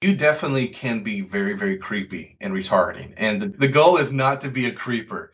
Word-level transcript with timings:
You 0.00 0.14
definitely 0.14 0.68
can 0.68 1.02
be 1.02 1.22
very, 1.22 1.54
very 1.54 1.76
creepy 1.76 2.36
and 2.40 2.54
retargeting. 2.54 3.14
And 3.16 3.40
the, 3.40 3.48
the 3.48 3.66
goal 3.66 3.96
is 3.96 4.12
not 4.12 4.40
to 4.42 4.48
be 4.48 4.66
a 4.66 4.70
creeper. 4.70 5.32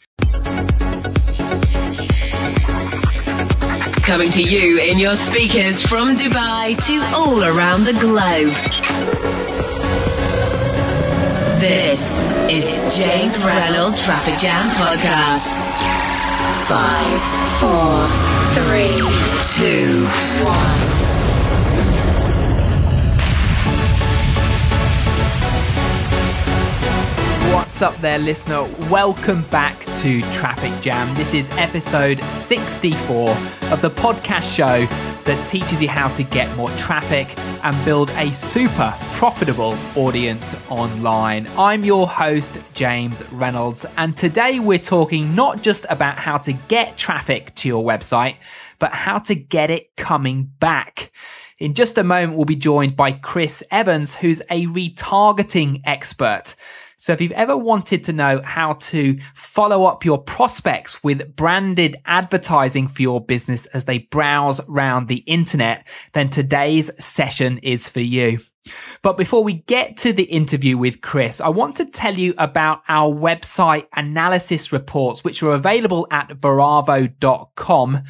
Coming 4.02 4.30
to 4.30 4.42
you 4.42 4.80
in 4.80 4.98
your 4.98 5.16
speakers 5.16 5.82
from 5.82 6.16
Dubai 6.16 6.82
to 6.86 7.14
all 7.14 7.44
around 7.44 7.84
the 7.84 7.92
globe. 7.92 8.54
This 11.60 12.16
is 12.48 12.96
James 12.96 13.44
Reynolds 13.44 14.02
Traffic 14.02 14.38
Jam 14.38 14.70
Podcast. 14.70 15.76
Five, 16.64 17.20
four, 17.60 18.08
three, 18.54 18.96
two, 19.44 20.06
one. 20.42 20.83
What's 27.74 27.82
up 27.82 27.96
there, 27.96 28.20
listener? 28.20 28.62
Welcome 28.88 29.42
back 29.50 29.76
to 29.96 30.22
Traffic 30.32 30.70
Jam. 30.80 31.12
This 31.16 31.34
is 31.34 31.50
episode 31.58 32.20
64 32.20 33.30
of 33.72 33.82
the 33.82 33.90
podcast 33.90 34.54
show 34.54 34.86
that 35.24 35.48
teaches 35.48 35.82
you 35.82 35.88
how 35.88 36.06
to 36.10 36.22
get 36.22 36.56
more 36.56 36.70
traffic 36.76 37.36
and 37.64 37.84
build 37.84 38.10
a 38.10 38.30
super 38.30 38.94
profitable 39.14 39.76
audience 39.96 40.54
online. 40.70 41.48
I'm 41.58 41.84
your 41.84 42.06
host, 42.06 42.60
James 42.74 43.24
Reynolds, 43.32 43.84
and 43.96 44.16
today 44.16 44.60
we're 44.60 44.78
talking 44.78 45.34
not 45.34 45.60
just 45.60 45.84
about 45.90 46.16
how 46.16 46.38
to 46.38 46.52
get 46.52 46.96
traffic 46.96 47.56
to 47.56 47.66
your 47.66 47.82
website, 47.82 48.36
but 48.78 48.92
how 48.92 49.18
to 49.18 49.34
get 49.34 49.72
it 49.72 49.96
coming 49.96 50.48
back. 50.60 51.10
In 51.58 51.74
just 51.74 51.98
a 51.98 52.04
moment, 52.04 52.36
we'll 52.36 52.44
be 52.44 52.54
joined 52.54 52.94
by 52.94 53.10
Chris 53.10 53.64
Evans, 53.72 54.14
who's 54.14 54.42
a 54.48 54.66
retargeting 54.66 55.80
expert. 55.84 56.54
So 56.96 57.12
if 57.12 57.20
you've 57.20 57.32
ever 57.32 57.56
wanted 57.56 58.04
to 58.04 58.12
know 58.12 58.40
how 58.42 58.74
to 58.74 59.18
follow 59.34 59.84
up 59.84 60.04
your 60.04 60.18
prospects 60.18 61.02
with 61.02 61.34
branded 61.36 61.96
advertising 62.06 62.88
for 62.88 63.02
your 63.02 63.24
business 63.24 63.66
as 63.66 63.84
they 63.84 63.98
browse 63.98 64.60
around 64.68 65.08
the 65.08 65.18
internet, 65.26 65.86
then 66.12 66.28
today's 66.28 66.90
session 67.04 67.58
is 67.58 67.88
for 67.88 68.00
you. 68.00 68.38
But 69.02 69.18
before 69.18 69.44
we 69.44 69.54
get 69.54 69.98
to 69.98 70.12
the 70.12 70.22
interview 70.24 70.78
with 70.78 71.02
Chris, 71.02 71.40
I 71.40 71.50
want 71.50 71.76
to 71.76 71.84
tell 71.84 72.14
you 72.14 72.32
about 72.38 72.80
our 72.88 73.12
website 73.12 73.86
analysis 73.94 74.72
reports, 74.72 75.22
which 75.22 75.42
are 75.42 75.52
available 75.52 76.06
at 76.10 76.28
veravo.com. 76.28 78.02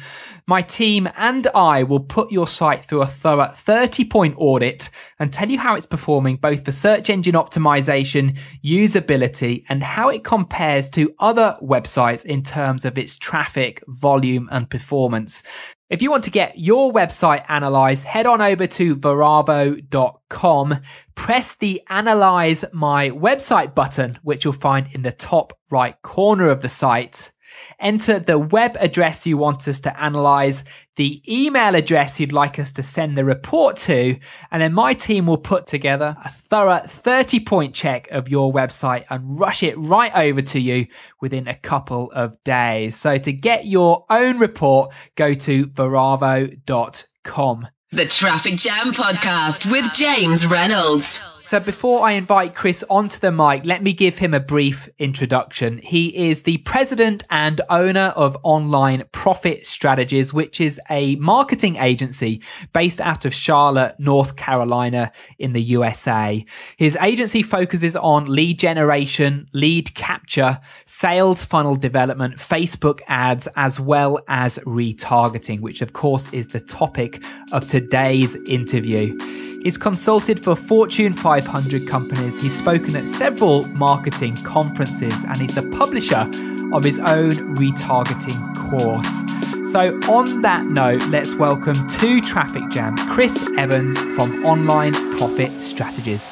My 0.47 0.61
team 0.61 1.09
and 1.17 1.47
I 1.53 1.83
will 1.83 1.99
put 1.99 2.31
your 2.31 2.47
site 2.47 2.85
through 2.85 3.01
a 3.01 3.07
thorough 3.07 3.51
30 3.53 4.05
point 4.05 4.35
audit 4.37 4.89
and 5.19 5.31
tell 5.31 5.49
you 5.49 5.59
how 5.59 5.75
it's 5.75 5.85
performing 5.85 6.37
both 6.37 6.65
for 6.65 6.71
search 6.71 7.09
engine 7.09 7.35
optimization, 7.35 8.37
usability, 8.63 9.63
and 9.69 9.83
how 9.83 10.09
it 10.09 10.23
compares 10.23 10.89
to 10.89 11.13
other 11.19 11.55
websites 11.61 12.25
in 12.25 12.43
terms 12.43 12.85
of 12.85 12.97
its 12.97 13.17
traffic, 13.17 13.83
volume, 13.87 14.49
and 14.51 14.69
performance. 14.69 15.43
If 15.87 16.01
you 16.01 16.09
want 16.09 16.23
to 16.23 16.31
get 16.31 16.57
your 16.57 16.91
website 16.91 17.45
analyzed, 17.47 18.05
head 18.05 18.25
on 18.25 18.41
over 18.41 18.65
to 18.65 18.95
veravo.com, 18.95 20.79
press 21.13 21.55
the 21.55 21.81
analyze 21.89 22.65
my 22.73 23.11
website 23.11 23.75
button, 23.75 24.17
which 24.23 24.43
you'll 24.43 24.53
find 24.53 24.87
in 24.93 25.03
the 25.03 25.11
top 25.11 25.53
right 25.69 26.01
corner 26.01 26.49
of 26.49 26.61
the 26.61 26.69
site. 26.69 27.31
Enter 27.79 28.19
the 28.19 28.39
web 28.39 28.77
address 28.79 29.27
you 29.27 29.37
want 29.37 29.67
us 29.67 29.79
to 29.81 30.01
analyze, 30.01 30.63
the 30.95 31.21
email 31.27 31.75
address 31.75 32.19
you'd 32.19 32.31
like 32.31 32.57
us 32.59 32.71
to 32.73 32.83
send 32.83 33.17
the 33.17 33.25
report 33.25 33.75
to, 33.77 34.17
and 34.51 34.61
then 34.61 34.73
my 34.73 34.93
team 34.93 35.25
will 35.25 35.37
put 35.37 35.65
together 35.67 36.15
a 36.23 36.29
thorough 36.29 36.81
30 36.85 37.39
point 37.41 37.75
check 37.75 38.09
of 38.11 38.29
your 38.29 38.53
website 38.53 39.05
and 39.09 39.39
rush 39.39 39.63
it 39.63 39.77
right 39.77 40.15
over 40.15 40.41
to 40.41 40.59
you 40.59 40.87
within 41.21 41.47
a 41.47 41.55
couple 41.55 42.11
of 42.11 42.41
days. 42.43 42.95
So 42.95 43.17
to 43.17 43.31
get 43.31 43.65
your 43.65 44.05
own 44.09 44.39
report, 44.39 44.93
go 45.15 45.33
to 45.33 45.67
veravo.com. 45.67 47.67
The 47.91 48.05
Traffic 48.05 48.55
Jam 48.55 48.91
Podcast 48.91 49.71
with 49.71 49.93
James 49.93 50.45
Reynolds. 50.45 51.34
So 51.45 51.59
before 51.59 52.03
I 52.03 52.13
invite 52.13 52.55
Chris 52.55 52.83
onto 52.89 53.19
the 53.19 53.31
mic, 53.31 53.65
let 53.65 53.83
me 53.83 53.93
give 53.93 54.17
him 54.17 54.33
a 54.33 54.39
brief 54.39 54.89
introduction. 54.97 55.77
He 55.77 56.29
is 56.29 56.41
the 56.41 56.57
president 56.57 57.23
and 57.29 57.61
owner 57.69 58.13
of 58.15 58.35
Online 58.41 59.03
Profit 59.11 59.67
Strategies, 59.67 60.33
which 60.33 60.59
is 60.59 60.81
a 60.89 61.17
marketing 61.17 61.75
agency 61.75 62.41
based 62.73 62.99
out 62.99 63.25
of 63.25 63.33
Charlotte, 63.35 63.93
North 63.99 64.35
Carolina 64.37 65.11
in 65.37 65.53
the 65.53 65.61
USA. 65.61 66.43
His 66.77 66.97
agency 66.99 67.43
focuses 67.43 67.95
on 67.95 68.25
lead 68.25 68.57
generation, 68.57 69.47
lead 69.53 69.93
capture, 69.93 70.59
sales 70.85 71.45
funnel 71.45 71.75
development, 71.75 72.37
Facebook 72.37 73.01
ads, 73.05 73.47
as 73.55 73.79
well 73.79 74.19
as 74.27 74.57
retargeting, 74.65 75.59
which 75.59 75.83
of 75.83 75.93
course 75.93 76.33
is 76.33 76.47
the 76.47 76.59
topic 76.59 77.23
of 77.51 77.67
today's 77.67 78.35
interview. 78.47 79.15
He's 79.65 79.79
consulted 79.79 80.39
for 80.39 80.55
Fortune 80.55 81.11
500 81.11 81.87
companies. 81.87 82.39
He's 82.39 82.55
spoken 82.55 82.95
at 82.95 83.09
several 83.09 83.63
marketing 83.69 84.35
conferences 84.43 85.23
and 85.23 85.37
he's 85.37 85.55
the 85.55 85.67
publisher 85.75 86.29
of 86.71 86.83
his 86.83 86.99
own 86.99 87.31
retargeting 87.57 88.55
course. 88.69 89.23
So, 89.71 89.95
on 90.07 90.43
that 90.43 90.65
note, 90.65 91.01
let's 91.07 91.33
welcome 91.33 91.87
to 91.87 92.21
Traffic 92.21 92.61
Jam 92.69 92.95
Chris 93.09 93.49
Evans 93.57 93.99
from 94.15 94.45
Online 94.45 94.93
Profit 95.17 95.51
Strategies. 95.63 96.29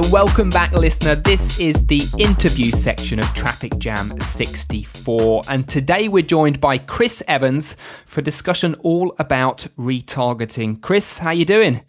So, 0.00 0.08
welcome 0.10 0.48
back, 0.48 0.70
listener. 0.70 1.16
This 1.16 1.58
is 1.58 1.84
the 1.86 2.02
interview 2.18 2.70
section 2.70 3.18
of 3.18 3.24
Traffic 3.34 3.76
Jam 3.78 4.16
64. 4.20 5.42
And 5.48 5.68
today 5.68 6.06
we're 6.06 6.22
joined 6.22 6.60
by 6.60 6.78
Chris 6.78 7.20
Evans 7.26 7.74
for 8.06 8.22
discussion 8.22 8.76
all 8.84 9.16
about 9.18 9.66
retargeting. 9.76 10.80
Chris, 10.82 11.18
how 11.18 11.32
you 11.32 11.44
doing? 11.44 11.82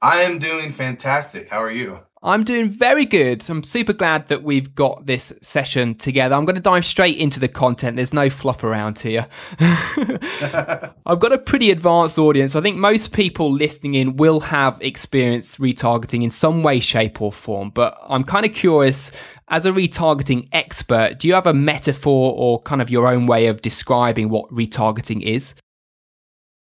I 0.00 0.22
am 0.22 0.40
doing 0.40 0.72
fantastic. 0.72 1.50
How 1.50 1.62
are 1.62 1.70
you? 1.70 2.00
I'm 2.24 2.44
doing 2.44 2.70
very 2.70 3.04
good. 3.04 3.48
I'm 3.50 3.64
super 3.64 3.92
glad 3.92 4.28
that 4.28 4.44
we've 4.44 4.76
got 4.76 5.06
this 5.06 5.32
session 5.42 5.96
together. 5.96 6.36
I'm 6.36 6.44
going 6.44 6.54
to 6.54 6.62
dive 6.62 6.84
straight 6.84 7.18
into 7.18 7.40
the 7.40 7.48
content. 7.48 7.96
There's 7.96 8.14
no 8.14 8.30
fluff 8.30 8.62
around 8.62 9.00
here. 9.00 9.26
I've 9.58 11.18
got 11.18 11.32
a 11.32 11.38
pretty 11.38 11.72
advanced 11.72 12.20
audience. 12.20 12.54
I 12.54 12.60
think 12.60 12.76
most 12.76 13.12
people 13.12 13.50
listening 13.50 13.96
in 13.96 14.16
will 14.16 14.38
have 14.38 14.78
experienced 14.80 15.58
retargeting 15.58 16.22
in 16.22 16.30
some 16.30 16.62
way, 16.62 16.78
shape, 16.78 17.20
or 17.20 17.32
form. 17.32 17.70
But 17.70 17.98
I'm 18.08 18.22
kind 18.22 18.46
of 18.46 18.54
curious, 18.54 19.10
as 19.48 19.66
a 19.66 19.72
retargeting 19.72 20.48
expert, 20.52 21.18
do 21.18 21.26
you 21.26 21.34
have 21.34 21.48
a 21.48 21.54
metaphor 21.54 22.34
or 22.36 22.62
kind 22.62 22.80
of 22.80 22.88
your 22.88 23.08
own 23.08 23.26
way 23.26 23.46
of 23.46 23.62
describing 23.62 24.28
what 24.28 24.48
retargeting 24.50 25.22
is? 25.22 25.56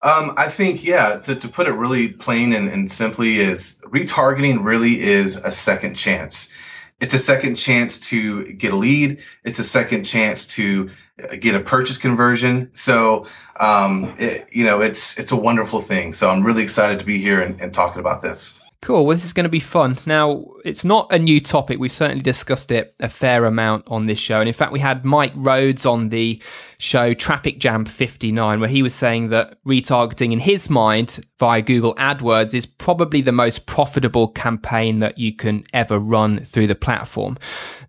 Um, 0.05 0.35
I 0.37 0.49
think, 0.49 0.85
yeah, 0.85 1.17
to, 1.23 1.35
to 1.35 1.47
put 1.49 1.67
it 1.67 1.71
really 1.71 2.09
plain 2.09 2.53
and, 2.53 2.69
and 2.69 2.91
simply 2.91 3.39
is 3.39 3.81
retargeting 3.87 4.63
really 4.63 5.01
is 5.01 5.37
a 5.37 5.51
second 5.51 5.95
chance. 5.95 6.53
It's 6.99 7.15
a 7.15 7.17
second 7.17 7.55
chance 7.55 7.99
to 8.11 8.53
get 8.53 8.71
a 8.71 8.75
lead. 8.75 9.19
It's 9.43 9.57
a 9.57 9.63
second 9.63 10.03
chance 10.03 10.45
to 10.57 10.91
uh, 11.23 11.37
get 11.37 11.55
a 11.55 11.59
purchase 11.59 11.97
conversion. 11.97 12.69
So, 12.73 13.25
um, 13.59 14.13
it, 14.19 14.47
you 14.51 14.63
know, 14.63 14.79
it's, 14.79 15.17
it's 15.17 15.31
a 15.31 15.35
wonderful 15.35 15.81
thing. 15.81 16.13
So 16.13 16.29
I'm 16.29 16.43
really 16.43 16.61
excited 16.61 16.99
to 16.99 17.05
be 17.05 17.17
here 17.17 17.41
and, 17.41 17.59
and 17.59 17.73
talking 17.73 17.99
about 17.99 18.21
this. 18.21 18.61
Cool. 18.81 19.05
Well, 19.05 19.15
this 19.15 19.25
is 19.25 19.33
going 19.33 19.45
to 19.45 19.49
be 19.49 19.59
fun. 19.59 19.97
Now, 20.05 20.45
it's 20.63 20.85
not 20.85 21.11
a 21.11 21.17
new 21.17 21.39
topic. 21.39 21.79
We've 21.79 21.91
certainly 21.91 22.21
discussed 22.21 22.71
it 22.71 22.95
a 22.99 23.09
fair 23.09 23.45
amount 23.45 23.85
on 23.87 24.05
this 24.05 24.19
show. 24.19 24.39
And 24.39 24.47
in 24.47 24.53
fact, 24.53 24.71
we 24.71 24.79
had 24.79 25.03
Mike 25.03 25.31
Rhodes 25.35 25.87
on 25.87 26.09
the 26.09 26.39
show 26.77 27.15
Traffic 27.15 27.57
Jam 27.57 27.85
59, 27.85 28.59
where 28.59 28.69
he 28.69 28.83
was 28.83 28.93
saying 28.93 29.29
that 29.29 29.57
retargeting 29.65 30.31
in 30.31 30.39
his 30.39 30.69
mind 30.69 31.19
via 31.39 31.63
Google 31.63 31.95
AdWords 31.95 32.53
is 32.53 32.67
probably 32.67 33.21
the 33.21 33.31
most 33.31 33.65
profitable 33.65 34.27
campaign 34.27 34.99
that 34.99 35.17
you 35.17 35.35
can 35.35 35.63
ever 35.73 35.97
run 35.97 36.39
through 36.45 36.67
the 36.67 36.75
platform. 36.75 37.37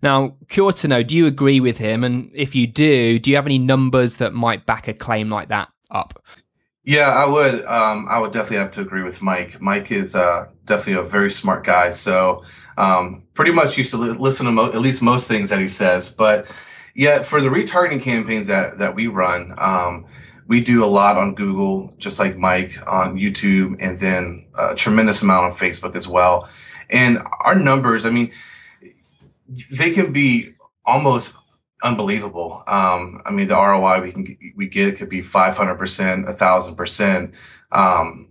Now, 0.01 0.35
curious 0.49 0.81
to 0.81 0.87
know, 0.87 1.03
do 1.03 1.15
you 1.15 1.27
agree 1.27 1.59
with 1.59 1.77
him? 1.77 2.03
And 2.03 2.31
if 2.33 2.55
you 2.55 2.65
do, 2.65 3.19
do 3.19 3.29
you 3.29 3.35
have 3.35 3.45
any 3.45 3.59
numbers 3.59 4.17
that 4.17 4.33
might 4.33 4.65
back 4.65 4.87
a 4.87 4.93
claim 4.93 5.29
like 5.29 5.49
that 5.49 5.69
up? 5.91 6.23
Yeah, 6.87 7.09
I 7.09 7.25
would. 7.27 7.65
Um, 7.65 8.07
I 8.09 8.17
would 8.17 8.31
definitely 8.31 8.59
have 8.59 8.71
to 8.71 8.81
agree 8.81 9.03
with 9.03 9.21
Mike. 9.21 9.59
Mike 9.59 9.91
is 9.91 10.15
uh, 10.15 10.47
definitely 10.63 10.93
a 10.93 11.05
very 11.05 11.29
smart 11.29 11.65
guy. 11.65 11.89
So 11.89 12.45
um, 12.77 13.23
pretty 13.33 13.51
much 13.51 13.77
used 13.77 13.91
to 13.91 13.97
li- 13.97 14.17
listen 14.17 14.45
to 14.45 14.53
mo- 14.53 14.71
at 14.71 14.79
least 14.79 15.01
most 15.01 15.27
things 15.27 15.49
that 15.49 15.59
he 15.59 15.67
says. 15.67 16.09
But 16.09 16.49
yeah, 16.95 17.23
for 17.23 17.41
the 17.41 17.49
retargeting 17.49 18.01
campaigns 18.01 18.47
that 18.47 18.77
that 18.77 18.95
we 18.95 19.07
run, 19.07 19.53
um, 19.57 20.05
we 20.47 20.61
do 20.61 20.81
a 20.81 20.87
lot 20.87 21.17
on 21.17 21.35
Google, 21.35 21.93
just 21.97 22.19
like 22.19 22.37
Mike 22.37 22.77
on 22.87 23.17
YouTube, 23.17 23.75
and 23.81 23.99
then 23.99 24.45
a 24.57 24.73
tremendous 24.73 25.21
amount 25.21 25.43
on 25.43 25.51
Facebook 25.51 25.93
as 25.93 26.07
well. 26.07 26.47
And 26.89 27.21
our 27.41 27.55
numbers, 27.55 28.05
I 28.05 28.11
mean, 28.11 28.31
they 29.77 29.91
can 29.91 30.13
be 30.13 30.53
almost 30.85 31.35
unbelievable. 31.83 32.63
Um, 32.67 33.21
I 33.25 33.31
mean, 33.31 33.47
the 33.47 33.55
ROI 33.55 34.01
we 34.01 34.11
can 34.11 34.37
we 34.55 34.67
get 34.67 34.97
could 34.97 35.09
be 35.09 35.21
five 35.21 35.57
hundred 35.57 35.75
percent, 35.75 36.27
a 36.27 36.33
thousand 36.33 36.75
percent. 36.75 37.33
Um, 37.71 38.27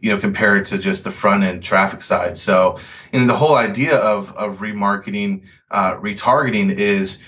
you 0.00 0.10
know, 0.10 0.18
compared 0.18 0.64
to 0.64 0.78
just 0.78 1.04
the 1.04 1.10
front 1.10 1.44
end 1.44 1.62
traffic 1.62 2.00
side. 2.00 2.38
So, 2.38 2.78
you 3.12 3.20
know, 3.20 3.26
the 3.26 3.36
whole 3.36 3.56
idea 3.56 3.96
of 3.96 4.32
of 4.32 4.58
remarketing, 4.58 5.44
uh, 5.70 5.96
retargeting 5.96 6.72
is 6.72 7.22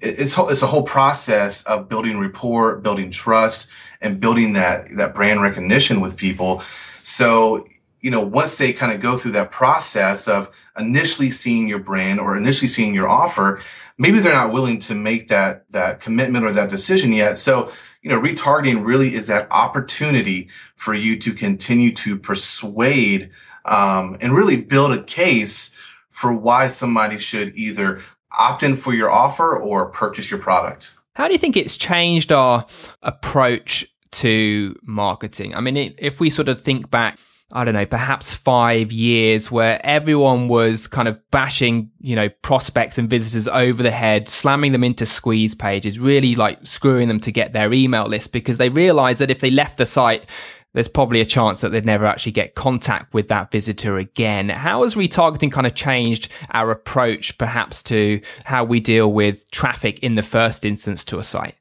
it's 0.00 0.36
it's 0.38 0.62
a 0.62 0.66
whole 0.66 0.82
process 0.82 1.64
of 1.64 1.88
building 1.88 2.20
rapport, 2.20 2.78
building 2.80 3.10
trust, 3.10 3.70
and 4.00 4.20
building 4.20 4.52
that 4.52 4.88
that 4.96 5.14
brand 5.14 5.40
recognition 5.42 6.00
with 6.00 6.16
people. 6.16 6.62
So, 7.02 7.66
you 8.00 8.10
know, 8.10 8.20
once 8.20 8.58
they 8.58 8.72
kind 8.72 8.92
of 8.92 9.00
go 9.00 9.16
through 9.16 9.32
that 9.32 9.50
process 9.50 10.28
of 10.28 10.48
initially 10.78 11.30
seeing 11.30 11.68
your 11.68 11.78
brand 11.78 12.20
or 12.20 12.36
initially 12.36 12.68
seeing 12.68 12.94
your 12.94 13.08
offer, 13.08 13.60
maybe 13.96 14.20
they're 14.20 14.32
not 14.32 14.52
willing 14.52 14.78
to 14.78 14.94
make 14.94 15.28
that 15.28 15.64
that 15.72 16.00
commitment 16.00 16.44
or 16.44 16.52
that 16.52 16.68
decision 16.68 17.12
yet. 17.12 17.38
So 17.38 17.70
you 18.02 18.10
know, 18.10 18.20
retargeting 18.20 18.84
really 18.84 19.14
is 19.14 19.26
that 19.26 19.48
opportunity 19.50 20.48
for 20.76 20.94
you 20.94 21.16
to 21.18 21.34
continue 21.34 21.92
to 21.94 22.16
persuade 22.16 23.30
um, 23.64 24.16
and 24.20 24.34
really 24.34 24.56
build 24.56 24.92
a 24.92 25.02
case 25.02 25.74
for 26.08 26.32
why 26.32 26.68
somebody 26.68 27.18
should 27.18 27.54
either 27.56 28.00
opt 28.32 28.62
in 28.62 28.76
for 28.76 28.94
your 28.94 29.10
offer 29.10 29.56
or 29.56 29.90
purchase 29.90 30.30
your 30.30 30.40
product. 30.40 30.94
How 31.14 31.26
do 31.26 31.32
you 31.32 31.38
think 31.38 31.56
it's 31.56 31.76
changed 31.76 32.30
our 32.30 32.64
approach 33.02 33.84
to 34.12 34.78
marketing? 34.82 35.54
I 35.54 35.60
mean, 35.60 35.94
if 35.98 36.20
we 36.20 36.30
sort 36.30 36.48
of 36.48 36.60
think 36.60 36.90
back 36.90 37.18
I 37.50 37.64
don't 37.64 37.72
know, 37.72 37.86
perhaps 37.86 38.34
five 38.34 38.92
years 38.92 39.50
where 39.50 39.80
everyone 39.82 40.48
was 40.48 40.86
kind 40.86 41.08
of 41.08 41.18
bashing, 41.30 41.90
you 41.98 42.14
know, 42.14 42.28
prospects 42.28 42.98
and 42.98 43.08
visitors 43.08 43.48
over 43.48 43.82
the 43.82 43.90
head, 43.90 44.28
slamming 44.28 44.72
them 44.72 44.84
into 44.84 45.06
squeeze 45.06 45.54
pages, 45.54 45.98
really 45.98 46.34
like 46.34 46.66
screwing 46.66 47.08
them 47.08 47.20
to 47.20 47.32
get 47.32 47.54
their 47.54 47.72
email 47.72 48.06
list 48.06 48.34
because 48.34 48.58
they 48.58 48.68
realized 48.68 49.20
that 49.20 49.30
if 49.30 49.40
they 49.40 49.50
left 49.50 49.78
the 49.78 49.86
site, 49.86 50.26
there's 50.74 50.88
probably 50.88 51.22
a 51.22 51.24
chance 51.24 51.62
that 51.62 51.70
they'd 51.70 51.86
never 51.86 52.04
actually 52.04 52.32
get 52.32 52.54
contact 52.54 53.14
with 53.14 53.28
that 53.28 53.50
visitor 53.50 53.96
again. 53.96 54.50
How 54.50 54.82
has 54.82 54.94
retargeting 54.94 55.50
kind 55.50 55.66
of 55.66 55.74
changed 55.74 56.30
our 56.50 56.70
approach 56.70 57.38
perhaps 57.38 57.82
to 57.84 58.20
how 58.44 58.64
we 58.64 58.78
deal 58.78 59.10
with 59.10 59.50
traffic 59.50 59.98
in 60.00 60.16
the 60.16 60.22
first 60.22 60.66
instance 60.66 61.02
to 61.06 61.18
a 61.18 61.24
site? 61.24 61.56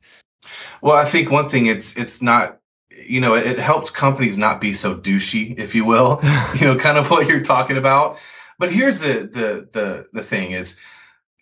Well, 0.81 0.97
I 0.97 1.05
think 1.05 1.31
one 1.31 1.47
thing 1.47 1.65
it's 1.65 1.95
it's 1.95 2.21
not 2.21 2.59
you 3.05 3.21
know, 3.21 3.35
it, 3.35 3.45
it 3.45 3.59
helps 3.59 3.89
companies 3.89 4.37
not 4.37 4.59
be 4.59 4.73
so 4.73 4.95
douchey, 4.95 5.57
if 5.57 5.75
you 5.75 5.85
will, 5.85 6.19
you 6.55 6.65
know, 6.65 6.75
kind 6.75 6.97
of 6.97 7.09
what 7.09 7.27
you're 7.27 7.41
talking 7.41 7.77
about. 7.77 8.19
But 8.59 8.71
here's 8.71 9.01
the, 9.01 9.29
the, 9.31 9.69
the, 9.71 10.07
the 10.13 10.23
thing 10.23 10.51
is 10.51 10.79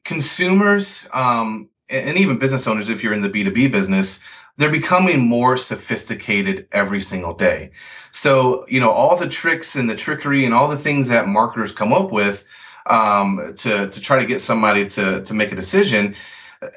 consumers, 0.03 1.07
um, 1.13 1.69
and 1.89 2.17
even 2.17 2.37
business 2.37 2.67
owners, 2.67 2.89
if 2.89 3.03
you're 3.03 3.13
in 3.13 3.21
the 3.21 3.29
B2B 3.29 3.71
business, 3.71 4.23
they're 4.57 4.71
becoming 4.71 5.19
more 5.19 5.57
sophisticated 5.57 6.67
every 6.71 7.01
single 7.01 7.33
day. 7.33 7.71
So, 8.11 8.65
you 8.67 8.79
know, 8.79 8.91
all 8.91 9.17
the 9.17 9.27
tricks 9.27 9.75
and 9.75 9.89
the 9.89 9.95
trickery 9.95 10.45
and 10.45 10.53
all 10.53 10.67
the 10.67 10.77
things 10.77 11.09
that 11.09 11.27
marketers 11.27 11.71
come 11.71 11.93
up 11.93 12.11
with, 12.11 12.43
um, 12.87 13.53
to, 13.57 13.87
to 13.87 14.01
try 14.01 14.19
to 14.19 14.25
get 14.25 14.41
somebody 14.41 14.85
to, 14.87 15.21
to 15.23 15.33
make 15.33 15.51
a 15.51 15.55
decision, 15.55 16.15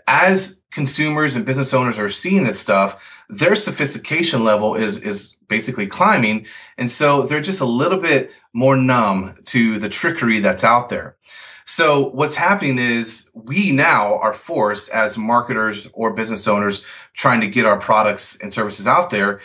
as 0.06 0.62
consumers 0.70 1.34
and 1.34 1.46
business 1.46 1.72
owners 1.72 1.98
are 1.98 2.08
seeing 2.08 2.44
this 2.44 2.60
stuff, 2.60 3.17
their 3.28 3.54
sophistication 3.54 4.44
level 4.44 4.74
is 4.74 4.98
is 5.02 5.36
basically 5.48 5.86
climbing. 5.86 6.46
And 6.76 6.90
so 6.90 7.22
they're 7.22 7.40
just 7.40 7.60
a 7.60 7.66
little 7.66 7.98
bit 7.98 8.30
more 8.52 8.76
numb 8.76 9.36
to 9.46 9.78
the 9.78 9.88
trickery 9.88 10.40
that's 10.40 10.64
out 10.64 10.88
there. 10.88 11.16
So 11.64 12.08
what's 12.10 12.36
happening 12.36 12.78
is 12.78 13.30
we 13.34 13.72
now 13.72 14.18
are 14.18 14.32
forced 14.32 14.90
as 14.90 15.18
marketers 15.18 15.86
or 15.92 16.14
business 16.14 16.48
owners 16.48 16.84
trying 17.12 17.40
to 17.42 17.46
get 17.46 17.66
our 17.66 17.78
products 17.78 18.38
and 18.40 18.52
services 18.52 18.86
out 18.86 19.10
there 19.10 19.40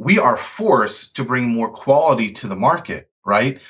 we 0.00 0.16
are 0.16 0.36
forced 0.36 1.16
to 1.16 1.24
bring 1.24 1.48
more 1.48 1.68
quality 1.68 2.30
to 2.30 2.46
the 2.46 2.54
market 2.54 3.08
right? 3.28 3.60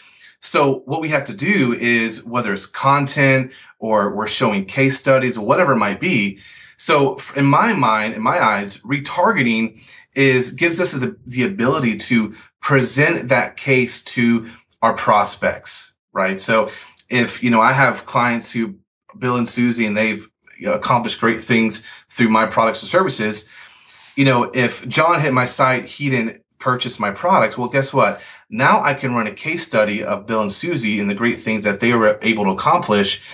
So 0.40 0.82
what 0.86 1.00
we 1.00 1.08
have 1.08 1.26
to 1.26 1.34
do 1.34 1.74
is 1.74 2.24
whether 2.24 2.52
it's 2.52 2.64
content 2.64 3.52
or 3.80 4.14
we're 4.14 4.28
showing 4.28 4.64
case 4.64 4.98
studies 4.98 5.36
or 5.36 5.44
whatever 5.44 5.72
it 5.72 5.78
might 5.78 5.98
be 5.98 6.38
so 6.78 7.18
in 7.34 7.44
my 7.44 7.72
mind, 7.72 8.14
in 8.14 8.22
my 8.22 8.42
eyes, 8.42 8.78
retargeting 8.82 9.84
is 10.14 10.52
gives 10.52 10.80
us 10.80 10.92
the, 10.92 11.18
the 11.26 11.42
ability 11.42 11.96
to 11.96 12.34
present 12.60 13.28
that 13.28 13.56
case 13.56 14.02
to 14.02 14.48
our 14.80 14.94
prospects, 14.94 15.94
right? 16.12 16.40
So 16.40 16.70
if, 17.10 17.42
you 17.42 17.50
know, 17.50 17.60
I 17.60 17.72
have 17.72 18.06
clients 18.06 18.52
who 18.52 18.76
Bill 19.18 19.36
and 19.36 19.48
Susie 19.48 19.86
and 19.86 19.96
they've 19.96 20.28
accomplished 20.64 21.20
great 21.20 21.40
things 21.40 21.84
through 22.10 22.28
my 22.28 22.46
products 22.46 22.82
and 22.82 22.88
services, 22.88 23.48
you 24.14 24.24
know, 24.24 24.50
if 24.54 24.86
John 24.86 25.20
hit 25.20 25.32
my 25.32 25.46
site, 25.46 25.84
he 25.84 26.10
didn't 26.10 26.42
purchase 26.60 27.00
my 27.00 27.10
product. 27.10 27.58
Well, 27.58 27.68
guess 27.68 27.92
what? 27.92 28.20
Now 28.50 28.82
I 28.82 28.94
can 28.94 29.14
run 29.14 29.26
a 29.26 29.32
case 29.32 29.64
study 29.64 30.04
of 30.04 30.26
Bill 30.26 30.42
and 30.42 30.52
Susie 30.52 31.00
and 31.00 31.10
the 31.10 31.14
great 31.14 31.40
things 31.40 31.64
that 31.64 31.80
they 31.80 31.92
were 31.92 32.18
able 32.22 32.44
to 32.44 32.50
accomplish 32.50 33.24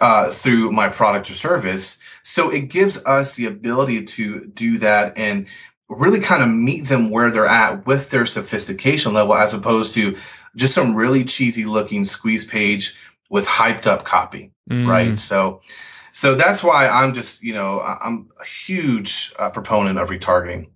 uh, 0.00 0.30
through 0.30 0.70
my 0.70 0.88
product 0.88 1.30
or 1.30 1.34
service. 1.34 1.98
So 2.22 2.50
it 2.50 2.70
gives 2.70 3.04
us 3.04 3.36
the 3.36 3.46
ability 3.46 4.04
to 4.04 4.46
do 4.46 4.78
that 4.78 5.16
and 5.18 5.46
really 5.88 6.20
kind 6.20 6.42
of 6.42 6.48
meet 6.48 6.86
them 6.86 7.10
where 7.10 7.30
they're 7.30 7.46
at 7.46 7.86
with 7.86 8.10
their 8.10 8.26
sophistication 8.26 9.12
level, 9.12 9.34
as 9.34 9.52
opposed 9.52 9.94
to 9.94 10.16
just 10.56 10.74
some 10.74 10.94
really 10.94 11.24
cheesy 11.24 11.64
looking 11.64 12.04
squeeze 12.04 12.44
page 12.44 12.94
with 13.30 13.46
hyped 13.46 13.86
up 13.86 14.04
copy, 14.04 14.52
mm. 14.70 14.86
right? 14.86 15.16
So, 15.18 15.60
so 16.12 16.34
that's 16.34 16.62
why 16.62 16.88
I'm 16.88 17.14
just, 17.14 17.42
you 17.42 17.54
know, 17.54 17.80
I'm 17.80 18.28
a 18.40 18.44
huge 18.44 19.32
uh, 19.38 19.50
proponent 19.50 19.98
of 19.98 20.08
retargeting. 20.08 20.68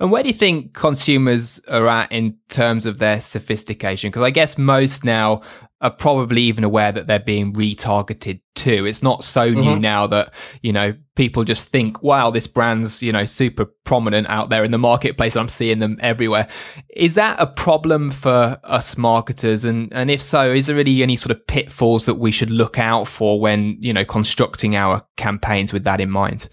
And 0.00 0.10
where 0.10 0.22
do 0.22 0.28
you 0.28 0.34
think 0.34 0.74
consumers 0.74 1.60
are 1.68 1.88
at 1.88 2.10
in 2.10 2.36
terms 2.48 2.84
of 2.84 2.98
their 2.98 3.20
sophistication? 3.20 4.10
Because 4.10 4.22
I 4.22 4.30
guess 4.30 4.58
most 4.58 5.04
now 5.04 5.42
are 5.80 5.90
probably 5.90 6.42
even 6.42 6.64
aware 6.64 6.90
that 6.90 7.06
they're 7.06 7.20
being 7.20 7.52
retargeted 7.52 8.40
too. 8.54 8.86
It's 8.86 9.02
not 9.02 9.22
so 9.22 9.50
mm-hmm. 9.50 9.60
new 9.60 9.78
now 9.78 10.06
that, 10.06 10.32
you 10.62 10.72
know, 10.72 10.94
people 11.14 11.44
just 11.44 11.68
think, 11.68 12.02
wow, 12.02 12.30
this 12.30 12.46
brand's, 12.46 13.02
you 13.02 13.12
know, 13.12 13.24
super 13.24 13.66
prominent 13.84 14.28
out 14.30 14.48
there 14.48 14.64
in 14.64 14.70
the 14.70 14.78
marketplace. 14.78 15.36
I'm 15.36 15.46
seeing 15.46 15.80
them 15.80 15.98
everywhere. 16.00 16.48
Is 16.96 17.16
that 17.16 17.38
a 17.38 17.46
problem 17.46 18.10
for 18.10 18.58
us 18.64 18.96
marketers? 18.96 19.64
And, 19.64 19.92
and 19.92 20.10
if 20.10 20.22
so, 20.22 20.52
is 20.52 20.66
there 20.66 20.76
really 20.76 21.02
any 21.02 21.16
sort 21.16 21.32
of 21.32 21.46
pitfalls 21.46 22.06
that 22.06 22.14
we 22.14 22.30
should 22.30 22.50
look 22.50 22.78
out 22.78 23.06
for 23.06 23.38
when, 23.38 23.76
you 23.80 23.92
know, 23.92 24.04
constructing 24.04 24.74
our 24.74 25.06
campaigns 25.16 25.72
with 25.72 25.84
that 25.84 26.00
in 26.00 26.10
mind? 26.10 26.48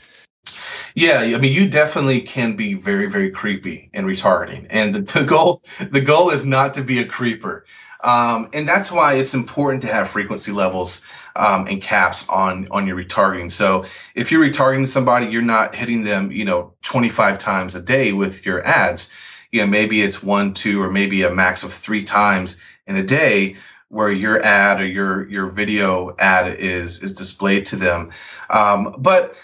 Yeah, 0.96 1.20
I 1.22 1.38
mean, 1.38 1.54
you 1.54 1.70
definitely 1.70 2.22
can 2.22 2.56
be 2.56 2.74
very, 2.74 3.08
very 3.08 3.30
creepy 3.30 3.90
and 3.94 4.06
retargeting, 4.08 4.68
and 4.70 4.94
the, 4.94 5.02
the 5.02 5.24
goal 5.26 5.62
the 5.92 6.02
goal 6.02 6.30
is 6.30 6.46
not 6.46 6.74
to 6.76 6.84
be 6.84 7.00
a 7.00 7.06
creeper, 7.06 7.66
um, 8.04 8.50
and 8.54 8.68
that's 8.68 8.92
why 8.92 9.14
it's 9.16 9.34
important 9.34 9.82
to 9.84 9.88
have 9.90 10.10
frequency 10.10 10.52
levels 10.52 11.02
um, 11.36 11.68
and 11.68 11.82
caps 11.82 12.28
on 12.30 12.68
on 12.72 12.88
your 12.88 12.98
retargeting. 12.98 13.52
So 13.52 13.86
if 14.16 14.32
you're 14.32 14.44
retargeting 14.44 14.88
somebody, 14.88 15.28
you're 15.28 15.42
not 15.42 15.76
hitting 15.76 16.04
them, 16.04 16.32
you 16.32 16.46
know, 16.46 16.74
25 16.84 17.38
times 17.38 17.76
a 17.76 17.82
day 17.82 18.12
with 18.14 18.46
your 18.46 18.66
ads. 18.66 19.10
You 19.52 19.62
know, 19.62 19.68
maybe 19.68 20.02
it's 20.02 20.24
one, 20.24 20.54
two, 20.54 20.82
or 20.82 20.90
maybe 20.90 21.24
a 21.24 21.30
max 21.32 21.64
of 21.64 21.74
three 21.74 22.04
times 22.04 22.60
in 22.88 22.96
a 22.96 23.04
day 23.04 23.56
where 23.90 24.10
your 24.10 24.44
ad 24.44 24.80
or 24.80 24.86
your 24.88 25.28
your 25.30 25.48
video 25.48 26.16
ad 26.20 26.48
is 26.56 27.02
is 27.04 27.14
displayed 27.14 27.66
to 27.68 27.76
them. 27.76 28.10
Um, 28.50 28.96
but 28.98 29.40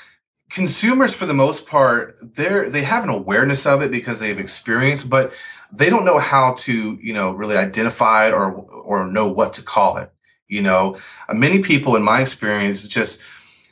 consumers 0.50 1.14
for 1.14 1.26
the 1.26 1.34
most 1.34 1.68
part 1.68 2.18
they're 2.36 2.70
they 2.70 2.84
have 2.84 3.04
an 3.04 3.10
awareness 3.10 3.66
of 3.66 3.82
it 3.82 3.92
because 3.92 4.22
they've 4.22 4.40
experienced 4.40 5.10
but 5.10 5.34
they 5.74 5.90
don't 5.90 6.06
know 6.06 6.20
how 6.20 6.54
to 6.54 6.98
you 7.02 7.14
know 7.14 7.32
really 7.32 7.58
identify 7.58 8.28
it 8.28 8.34
or 8.34 8.52
or 8.52 9.06
know 9.06 9.28
what 9.28 9.52
to 9.52 9.62
call 9.62 9.98
it 9.98 10.12
you 10.48 10.62
know? 10.62 10.96
Uh, 11.28 11.34
many 11.34 11.60
people 11.60 11.96
in 11.96 12.04
my 12.04 12.22
experience 12.22 12.88
just 12.88 13.22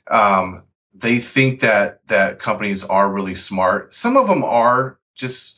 um, 0.10 0.64
they 0.94 1.20
think 1.20 1.60
that 1.62 2.06
that 2.08 2.40
companies 2.40 2.84
are 2.84 3.12
really 3.12 3.36
smart. 3.36 3.94
Some 3.94 4.18
of 4.18 4.28
them 4.28 4.44
are 4.44 5.00
just 5.16 5.58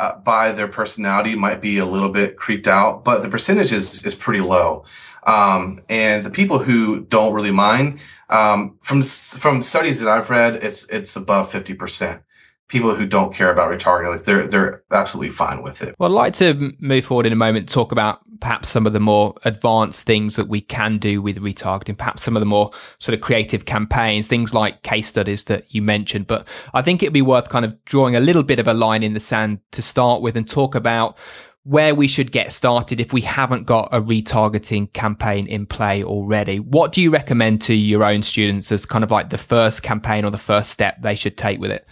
uh, 0.00 0.16
by 0.20 0.50
their 0.50 0.68
personality 0.68 1.34
might 1.34 1.60
be 1.60 1.78
a 1.78 1.86
little 1.86 2.08
bit 2.08 2.36
creeped 2.36 2.66
out 2.66 3.04
but 3.04 3.22
the 3.22 3.28
percentage 3.28 3.70
is 3.72 4.04
is 4.04 4.14
pretty 4.14 4.40
low 4.40 4.84
um, 5.26 5.80
and 5.88 6.24
the 6.24 6.30
people 6.30 6.58
who 6.58 7.00
don't 7.00 7.34
really 7.34 7.50
mind, 7.50 8.00
um, 8.30 8.78
from 8.80 9.02
from 9.02 9.62
studies 9.62 10.00
that 10.00 10.08
I've 10.08 10.30
read, 10.30 10.62
it's 10.64 10.88
it's 10.88 11.14
above 11.16 11.50
fifty 11.50 11.74
percent. 11.74 12.22
People 12.70 12.94
who 12.94 13.04
don't 13.04 13.34
care 13.34 13.50
about 13.50 13.70
retargeting, 13.70 14.10
like 14.10 14.22
they're 14.22 14.46
they're 14.46 14.82
absolutely 14.90 15.30
fine 15.30 15.62
with 15.62 15.82
it. 15.82 15.94
Well, 15.98 16.10
I'd 16.10 16.22
like 16.22 16.34
to 16.34 16.72
move 16.78 17.04
forward 17.04 17.26
in 17.26 17.32
a 17.32 17.36
moment, 17.36 17.68
talk 17.68 17.92
about 17.92 18.20
perhaps 18.40 18.68
some 18.68 18.86
of 18.86 18.92
the 18.92 19.00
more 19.00 19.34
advanced 19.44 20.06
things 20.06 20.36
that 20.36 20.48
we 20.48 20.60
can 20.60 20.98
do 20.98 21.20
with 21.20 21.36
retargeting, 21.38 21.98
perhaps 21.98 22.22
some 22.22 22.36
of 22.36 22.40
the 22.40 22.46
more 22.46 22.70
sort 22.98 23.14
of 23.14 23.20
creative 23.20 23.64
campaigns, 23.66 24.28
things 24.28 24.54
like 24.54 24.82
case 24.82 25.06
studies 25.06 25.44
that 25.44 25.72
you 25.74 25.82
mentioned. 25.82 26.26
But 26.26 26.48
I 26.72 26.82
think 26.82 27.02
it'd 27.02 27.12
be 27.12 27.22
worth 27.22 27.48
kind 27.48 27.64
of 27.64 27.84
drawing 27.84 28.16
a 28.16 28.20
little 28.20 28.42
bit 28.42 28.58
of 28.58 28.66
a 28.66 28.74
line 28.74 29.02
in 29.02 29.14
the 29.14 29.20
sand 29.20 29.60
to 29.72 29.82
start 29.82 30.22
with 30.22 30.36
and 30.36 30.48
talk 30.48 30.74
about 30.74 31.18
where 31.64 31.94
we 31.94 32.08
should 32.08 32.32
get 32.32 32.52
started 32.52 33.00
if 33.00 33.12
we 33.12 33.20
haven't 33.20 33.66
got 33.66 33.88
a 33.92 34.00
retargeting 34.00 34.90
campaign 34.94 35.46
in 35.46 35.66
play 35.66 36.02
already. 36.02 36.58
What 36.58 36.92
do 36.92 37.02
you 37.02 37.10
recommend 37.10 37.60
to 37.62 37.74
your 37.74 38.02
own 38.02 38.22
students 38.22 38.72
as 38.72 38.86
kind 38.86 39.04
of 39.04 39.10
like 39.10 39.28
the 39.28 39.38
first 39.38 39.82
campaign 39.82 40.24
or 40.24 40.30
the 40.30 40.38
first 40.38 40.70
step 40.70 41.02
they 41.02 41.14
should 41.14 41.36
take 41.36 41.60
with 41.60 41.70
it? 41.70 41.86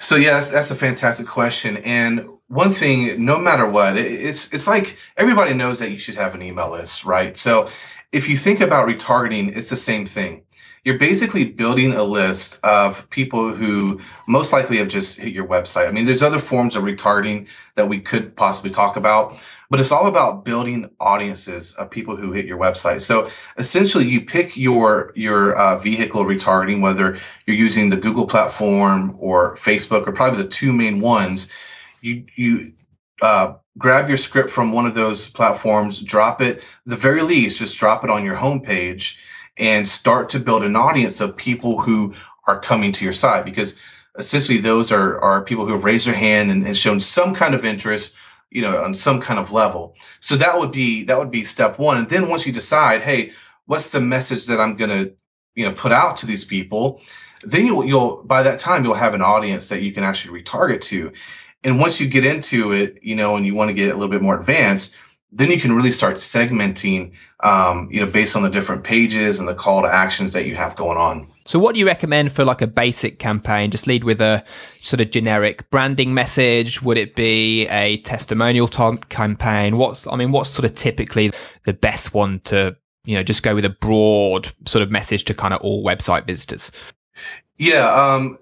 So 0.00 0.16
yes, 0.16 0.50
that's 0.50 0.70
a 0.70 0.74
fantastic 0.74 1.26
question. 1.26 1.78
And 1.78 2.26
one 2.48 2.70
thing, 2.70 3.24
no 3.24 3.38
matter 3.38 3.68
what, 3.68 3.96
it's 3.96 4.52
it's 4.52 4.66
like 4.66 4.96
everybody 5.16 5.54
knows 5.54 5.78
that 5.80 5.90
you 5.90 5.98
should 5.98 6.14
have 6.16 6.34
an 6.34 6.42
email 6.42 6.70
list, 6.70 7.04
right? 7.04 7.36
So 7.36 7.68
if 8.12 8.28
you 8.28 8.36
think 8.36 8.60
about 8.60 8.88
retargeting, 8.88 9.56
it's 9.56 9.70
the 9.70 9.76
same 9.76 10.06
thing. 10.06 10.44
You're 10.86 10.98
basically 10.98 11.44
building 11.44 11.94
a 11.94 12.04
list 12.04 12.64
of 12.64 13.10
people 13.10 13.52
who 13.52 14.00
most 14.28 14.52
likely 14.52 14.76
have 14.76 14.86
just 14.86 15.18
hit 15.18 15.32
your 15.32 15.44
website. 15.44 15.88
I 15.88 15.90
mean, 15.90 16.04
there's 16.04 16.22
other 16.22 16.38
forms 16.38 16.76
of 16.76 16.84
retargeting 16.84 17.48
that 17.74 17.88
we 17.88 17.98
could 17.98 18.36
possibly 18.36 18.70
talk 18.70 18.96
about, 18.96 19.34
but 19.68 19.80
it's 19.80 19.90
all 19.90 20.06
about 20.06 20.44
building 20.44 20.88
audiences 21.00 21.74
of 21.74 21.90
people 21.90 22.14
who 22.14 22.30
hit 22.30 22.46
your 22.46 22.56
website. 22.56 23.00
So 23.00 23.28
essentially, 23.58 24.06
you 24.06 24.20
pick 24.20 24.56
your 24.56 25.10
your 25.16 25.56
uh, 25.56 25.76
vehicle 25.80 26.24
retargeting, 26.24 26.80
whether 26.80 27.16
you're 27.46 27.56
using 27.56 27.90
the 27.90 27.96
Google 27.96 28.28
platform 28.28 29.16
or 29.18 29.56
Facebook, 29.56 30.06
or 30.06 30.12
probably 30.12 30.40
the 30.40 30.48
two 30.48 30.72
main 30.72 31.00
ones. 31.00 31.50
You 32.00 32.26
you 32.36 32.74
uh, 33.20 33.54
grab 33.76 34.06
your 34.06 34.18
script 34.18 34.50
from 34.50 34.70
one 34.70 34.86
of 34.86 34.94
those 34.94 35.30
platforms, 35.30 35.98
drop 35.98 36.40
it, 36.40 36.62
the 36.84 36.94
very 36.94 37.22
least, 37.22 37.58
just 37.58 37.76
drop 37.76 38.04
it 38.04 38.10
on 38.10 38.24
your 38.24 38.36
homepage 38.36 39.18
and 39.58 39.86
start 39.86 40.28
to 40.30 40.40
build 40.40 40.62
an 40.62 40.76
audience 40.76 41.20
of 41.20 41.36
people 41.36 41.80
who 41.82 42.14
are 42.46 42.60
coming 42.60 42.92
to 42.92 43.04
your 43.04 43.12
site 43.12 43.44
because 43.44 43.78
essentially 44.18 44.58
those 44.58 44.92
are, 44.92 45.20
are 45.20 45.42
people 45.42 45.66
who 45.66 45.72
have 45.72 45.84
raised 45.84 46.06
their 46.06 46.14
hand 46.14 46.50
and, 46.50 46.66
and 46.66 46.76
shown 46.76 47.00
some 47.00 47.34
kind 47.34 47.54
of 47.54 47.64
interest 47.64 48.14
you 48.50 48.62
know 48.62 48.82
on 48.82 48.94
some 48.94 49.20
kind 49.20 49.40
of 49.40 49.50
level. 49.50 49.94
So 50.20 50.36
that 50.36 50.58
would 50.58 50.72
be 50.72 51.02
that 51.04 51.18
would 51.18 51.30
be 51.30 51.44
step 51.44 51.78
one. 51.78 51.96
And 51.96 52.08
then 52.08 52.28
once 52.28 52.46
you 52.46 52.52
decide 52.52 53.02
hey 53.02 53.32
what's 53.66 53.90
the 53.90 54.00
message 54.00 54.46
that 54.46 54.60
i'm 54.60 54.76
going 54.76 54.90
to 54.90 55.12
you 55.56 55.64
know 55.64 55.72
put 55.72 55.90
out 55.90 56.16
to 56.18 56.26
these 56.26 56.44
people 56.44 57.00
then 57.42 57.66
you'll, 57.66 57.84
you'll 57.84 58.22
by 58.24 58.42
that 58.42 58.58
time 58.58 58.84
you'll 58.84 58.94
have 58.94 59.14
an 59.14 59.22
audience 59.22 59.68
that 59.68 59.82
you 59.82 59.92
can 59.92 60.04
actually 60.04 60.42
retarget 60.42 60.80
to. 60.82 61.12
And 61.64 61.80
once 61.80 62.00
you 62.00 62.08
get 62.08 62.24
into 62.24 62.72
it, 62.72 62.98
you 63.02 63.14
know, 63.14 63.36
and 63.36 63.44
you 63.44 63.54
want 63.54 63.68
to 63.68 63.74
get 63.74 63.90
a 63.90 63.94
little 63.94 64.10
bit 64.10 64.22
more 64.22 64.38
advanced, 64.38 64.96
then 65.36 65.50
you 65.50 65.60
can 65.60 65.74
really 65.74 65.92
start 65.92 66.16
segmenting, 66.16 67.12
um, 67.40 67.88
you 67.92 68.00
know, 68.00 68.10
based 68.10 68.34
on 68.36 68.42
the 68.42 68.48
different 68.48 68.84
pages 68.84 69.38
and 69.38 69.46
the 69.46 69.54
call 69.54 69.82
to 69.82 69.88
actions 69.88 70.32
that 70.32 70.46
you 70.46 70.54
have 70.54 70.74
going 70.76 70.96
on. 70.96 71.26
So, 71.44 71.58
what 71.58 71.74
do 71.74 71.78
you 71.78 71.86
recommend 71.86 72.32
for 72.32 72.44
like 72.44 72.62
a 72.62 72.66
basic 72.66 73.18
campaign? 73.18 73.70
Just 73.70 73.86
lead 73.86 74.02
with 74.02 74.20
a 74.20 74.42
sort 74.64 75.00
of 75.00 75.10
generic 75.10 75.68
branding 75.70 76.14
message. 76.14 76.80
Would 76.82 76.96
it 76.96 77.14
be 77.14 77.66
a 77.68 77.98
testimonial 77.98 78.66
t- 78.66 78.96
campaign? 79.10 79.76
What's, 79.76 80.06
I 80.06 80.16
mean, 80.16 80.32
what's 80.32 80.50
sort 80.50 80.64
of 80.64 80.74
typically 80.74 81.32
the 81.66 81.74
best 81.74 82.14
one 82.14 82.40
to, 82.44 82.74
you 83.04 83.14
know, 83.14 83.22
just 83.22 83.42
go 83.42 83.54
with 83.54 83.66
a 83.66 83.70
broad 83.70 84.52
sort 84.66 84.82
of 84.82 84.90
message 84.90 85.24
to 85.24 85.34
kind 85.34 85.52
of 85.52 85.60
all 85.60 85.84
website 85.84 86.26
visitors? 86.26 86.72
Yeah. 87.58 87.86
Um, 87.92 88.38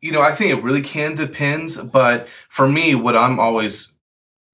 you 0.00 0.10
know, 0.10 0.20
I 0.20 0.32
think 0.32 0.50
it 0.50 0.62
really 0.64 0.82
can 0.82 1.14
depends, 1.14 1.78
but 1.78 2.26
for 2.48 2.68
me, 2.68 2.96
what 2.96 3.16
I'm 3.16 3.38
always 3.38 3.94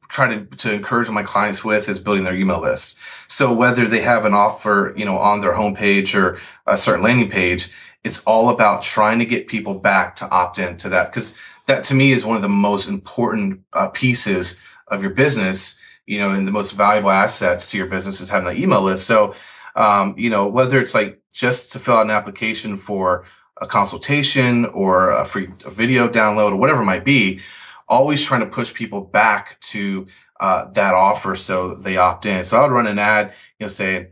trying 0.09 0.49
to, 0.49 0.57
to 0.57 0.73
encourage 0.73 1.09
my 1.11 1.23
clients 1.23 1.65
with 1.65 1.89
is 1.89 1.99
building 1.99 2.25
their 2.25 2.35
email 2.35 2.61
list. 2.61 2.99
So 3.29 3.53
whether 3.53 3.87
they 3.87 4.01
have 4.01 4.25
an 4.25 4.35
offer, 4.35 4.95
you 4.97 5.05
know, 5.05 5.19
on 5.19 5.41
their 5.41 5.55
homepage 5.55 6.19
or 6.19 6.39
a 6.67 6.77
certain 6.77 7.05
landing 7.05 7.31
page, 7.31 7.71
it's 8.05 8.23
all 8.25 8.49
about 8.49 8.83
trying 8.83 9.19
to 9.19 9.27
get 9.27 9.49
people 9.49 9.75
back 9.79 10.17
to 10.17 10.29
opt 10.31 10.59
in 10.59 10.77
to 10.79 10.89
that 10.89 11.11
because 11.11 11.37
that 11.67 11.85
to 11.85 11.95
me 11.95 12.13
is 12.13 12.25
one 12.25 12.37
of 12.37 12.43
the 12.43 12.49
most 12.49 12.89
important 12.89 13.61
uh, 13.73 13.89
pieces 13.89 14.61
of 14.89 15.03
your 15.03 15.13
business. 15.13 15.79
You 16.07 16.19
know, 16.19 16.31
and 16.31 16.49
the 16.49 16.53
most 16.53 16.71
valuable 16.71 17.11
assets 17.11 17.71
to 17.71 17.77
your 17.77 17.87
business 17.87 18.23
is 18.23 18.31
having 18.31 18.47
that 18.47 18.59
email 18.59 18.81
list. 18.81 19.07
So, 19.07 19.35
um, 19.77 20.15
you 20.17 20.31
know, 20.31 20.47
whether 20.47 20.81
it's 20.81 20.95
like 20.95 21.21
just 21.33 21.71
to 21.73 21.79
fill 21.79 21.97
out 21.97 22.07
an 22.07 22.11
application 22.11 22.79
for 22.79 23.27
a 23.61 23.67
consultation 23.67 24.65
or 24.67 25.11
a 25.11 25.27
free 25.27 25.49
video 25.67 26.09
download 26.09 26.53
or 26.53 26.57
whatever 26.57 26.81
it 26.81 26.87
might 26.87 27.05
be, 27.05 27.41
always 27.89 28.25
trying 28.25 28.41
to 28.41 28.47
push 28.47 28.73
people 28.75 29.01
back 29.01 29.59
to 29.61 30.07
uh, 30.41 30.71
that 30.73 30.95
offer 30.95 31.35
so 31.35 31.75
they 31.75 31.97
opt 31.97 32.27
in. 32.27 32.45
So 32.45 32.59
I 32.59 32.63
would 32.63 32.73
run 32.73 32.87
an 32.87 32.99
ad, 32.99 33.33
you 33.59 33.65
know, 33.65 33.69
saying, 33.69 34.09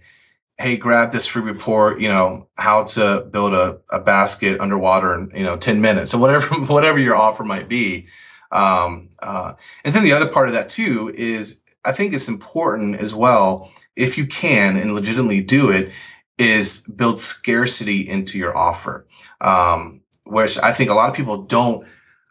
"Hey, 0.59 0.77
grab 0.77 1.13
this 1.13 1.27
free 1.27 1.43
report. 1.43 2.01
You 2.01 2.09
know 2.09 2.49
how 2.57 2.85
to 2.85 3.27
build 3.31 3.55
a, 3.55 3.79
a 3.91 4.01
basket 4.01 4.61
underwater 4.61 5.15
in 5.15 5.31
you 5.35 5.45
know 5.45 5.57
ten 5.57 5.81
minutes, 5.81 6.15
or 6.15 6.21
whatever 6.21 6.55
whatever 6.67 6.99
your 6.99 7.17
offer 7.17 7.45
might 7.45 7.69
be." 7.69 8.07
Um, 8.53 9.11
uh, 9.23 9.55
and 9.85 9.95
then 9.95 10.05
the 10.05 10.13
other 10.13 10.29
part 10.29 10.49
of 10.49 10.55
that 10.55 10.69
too 10.69 11.13
is 11.15 11.63
I 11.85 11.93
think 11.93 12.13
it's 12.13 12.29
important 12.29 13.01
as 13.01 13.15
well 13.15 13.71
if 13.95 14.19
you 14.19 14.27
can 14.27 14.77
and 14.77 14.95
legitimately 14.95 15.41
do 15.41 15.71
it 15.71 15.93
is 16.39 16.83
build 16.83 17.19
scarcity 17.19 18.07
into 18.07 18.39
your 18.39 18.57
offer, 18.57 19.07
um, 19.41 20.03
which 20.25 20.59
I 20.59 20.73
think 20.73 20.91
a 20.91 20.95
lot 20.95 21.09
of 21.09 21.17
people 21.17 21.43
don't 21.43 21.87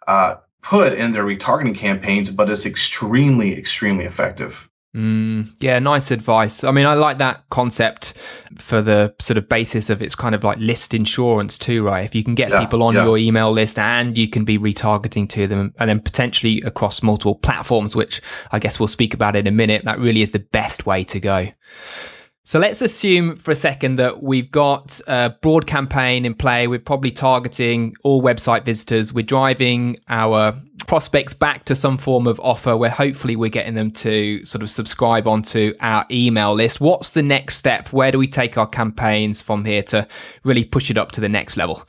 uh, 0.08 0.36
put 0.66 0.94
in 0.94 1.12
their 1.12 1.24
retargeting 1.24 1.76
campaigns, 1.76 2.30
but 2.32 2.50
it's 2.50 2.66
extremely, 2.66 3.56
extremely 3.56 4.06
effective. 4.06 4.68
Mm, 4.96 5.54
yeah, 5.60 5.78
nice 5.80 6.10
advice. 6.10 6.64
I 6.64 6.72
mean, 6.72 6.86
I 6.86 6.94
like 6.94 7.18
that 7.18 7.44
concept 7.50 8.14
for 8.58 8.82
the 8.82 9.14
sort 9.20 9.38
of 9.38 9.50
basis 9.50 9.90
of 9.90 10.02
it's 10.02 10.16
kind 10.16 10.34
of 10.34 10.44
like 10.44 10.58
list 10.58 10.94
insurance 10.94 11.58
too, 11.58 11.86
right? 11.86 12.06
If 12.06 12.16
you 12.16 12.24
can 12.24 12.34
get 12.34 12.50
yeah, 12.50 12.62
people 12.62 12.82
on 12.82 12.94
yeah. 12.94 13.04
your 13.04 13.18
email 13.18 13.52
list 13.52 13.78
and 13.78 14.18
you 14.18 14.30
can 14.30 14.46
be 14.46 14.58
retargeting 14.58 15.28
to 15.30 15.48
them 15.48 15.74
and 15.80 15.90
then 15.90 16.00
potentially 16.00 16.62
across 16.62 17.04
multiple 17.04 17.36
platforms, 17.36 17.94
which 17.94 18.22
I 18.54 18.60
guess 18.60 18.80
we'll 18.80 18.88
speak 18.88 19.14
about 19.14 19.36
in 19.36 19.48
a 19.48 19.52
minute, 19.52 19.84
that 19.84 20.00
really 20.00 20.22
is 20.22 20.32
the 20.32 20.40
best 20.40 20.86
way 20.86 21.04
to 21.04 21.20
go. 21.20 21.48
So 22.48 22.60
let's 22.60 22.84
assume 22.84 23.38
for 23.38 23.50
a 23.50 23.56
second 23.56 23.96
that 23.96 24.22
we've 24.22 24.52
got 24.52 25.02
a 25.08 25.36
broad 25.42 25.66
campaign 25.66 26.28
in 26.28 26.36
play. 26.36 26.68
We're 26.68 26.78
probably 26.78 27.10
targeting 27.10 27.96
all 28.04 28.22
website 28.22 28.64
visitors. 28.64 29.12
We're 29.12 29.25
driving 29.25 29.96
our 30.08 30.56
prospects 30.86 31.34
back 31.34 31.66
to 31.66 31.74
some 31.74 31.98
form 31.98 32.28
of 32.28 32.40
offer 32.40 32.78
where 32.78 32.92
hopefully 32.92 33.36
we're 33.36 33.50
getting 33.50 33.74
them 33.74 33.90
to 33.90 34.46
sort 34.46 34.62
of 34.62 34.70
subscribe 34.70 35.28
onto 35.28 35.74
our 35.82 36.06
email 36.12 36.54
list. 36.54 36.80
What's 36.80 37.16
the 37.16 37.24
next 37.24 37.56
step? 37.56 37.92
Where 37.92 38.12
do 38.12 38.20
we 38.20 38.28
take 38.28 38.60
our 38.60 38.68
campaigns 38.68 39.42
from 39.42 39.66
here 39.66 39.82
to 39.82 40.08
really 40.44 40.66
push 40.66 40.92
it 40.92 41.00
up 41.00 41.12
to 41.14 41.22
the 41.22 41.30
next 41.30 41.58
level? 41.58 41.88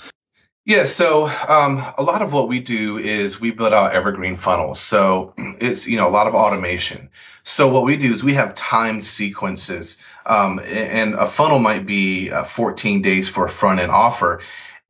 Yeah, 0.64 0.82
so 0.82 1.28
um, 1.48 1.80
a 1.96 2.02
lot 2.02 2.22
of 2.22 2.32
what 2.32 2.48
we 2.48 2.58
do 2.58 2.98
is 2.98 3.40
we 3.40 3.52
build 3.52 3.72
out 3.72 3.92
evergreen 3.92 4.36
funnels. 4.36 4.80
So 4.80 5.32
it's 5.38 5.86
you 5.86 5.96
know 5.96 6.08
a 6.08 6.10
lot 6.10 6.26
of 6.26 6.34
automation. 6.34 7.10
So 7.44 7.68
what 7.68 7.84
we 7.84 7.96
do 7.96 8.10
is 8.10 8.25
we 8.25 8.34
have 8.34 8.56
timed 8.56 9.04
sequences, 9.04 10.02
um, 10.26 10.61
and 10.66 11.14
a 11.14 11.26
funnel 11.26 11.59
might 11.59 11.87
be 11.87 12.30
uh, 12.30 12.45
14 12.45 13.00
days 13.02 13.28
for 13.28 13.45
a 13.45 13.49
front 13.49 13.80
end 13.80 13.90
offer. 13.90 14.40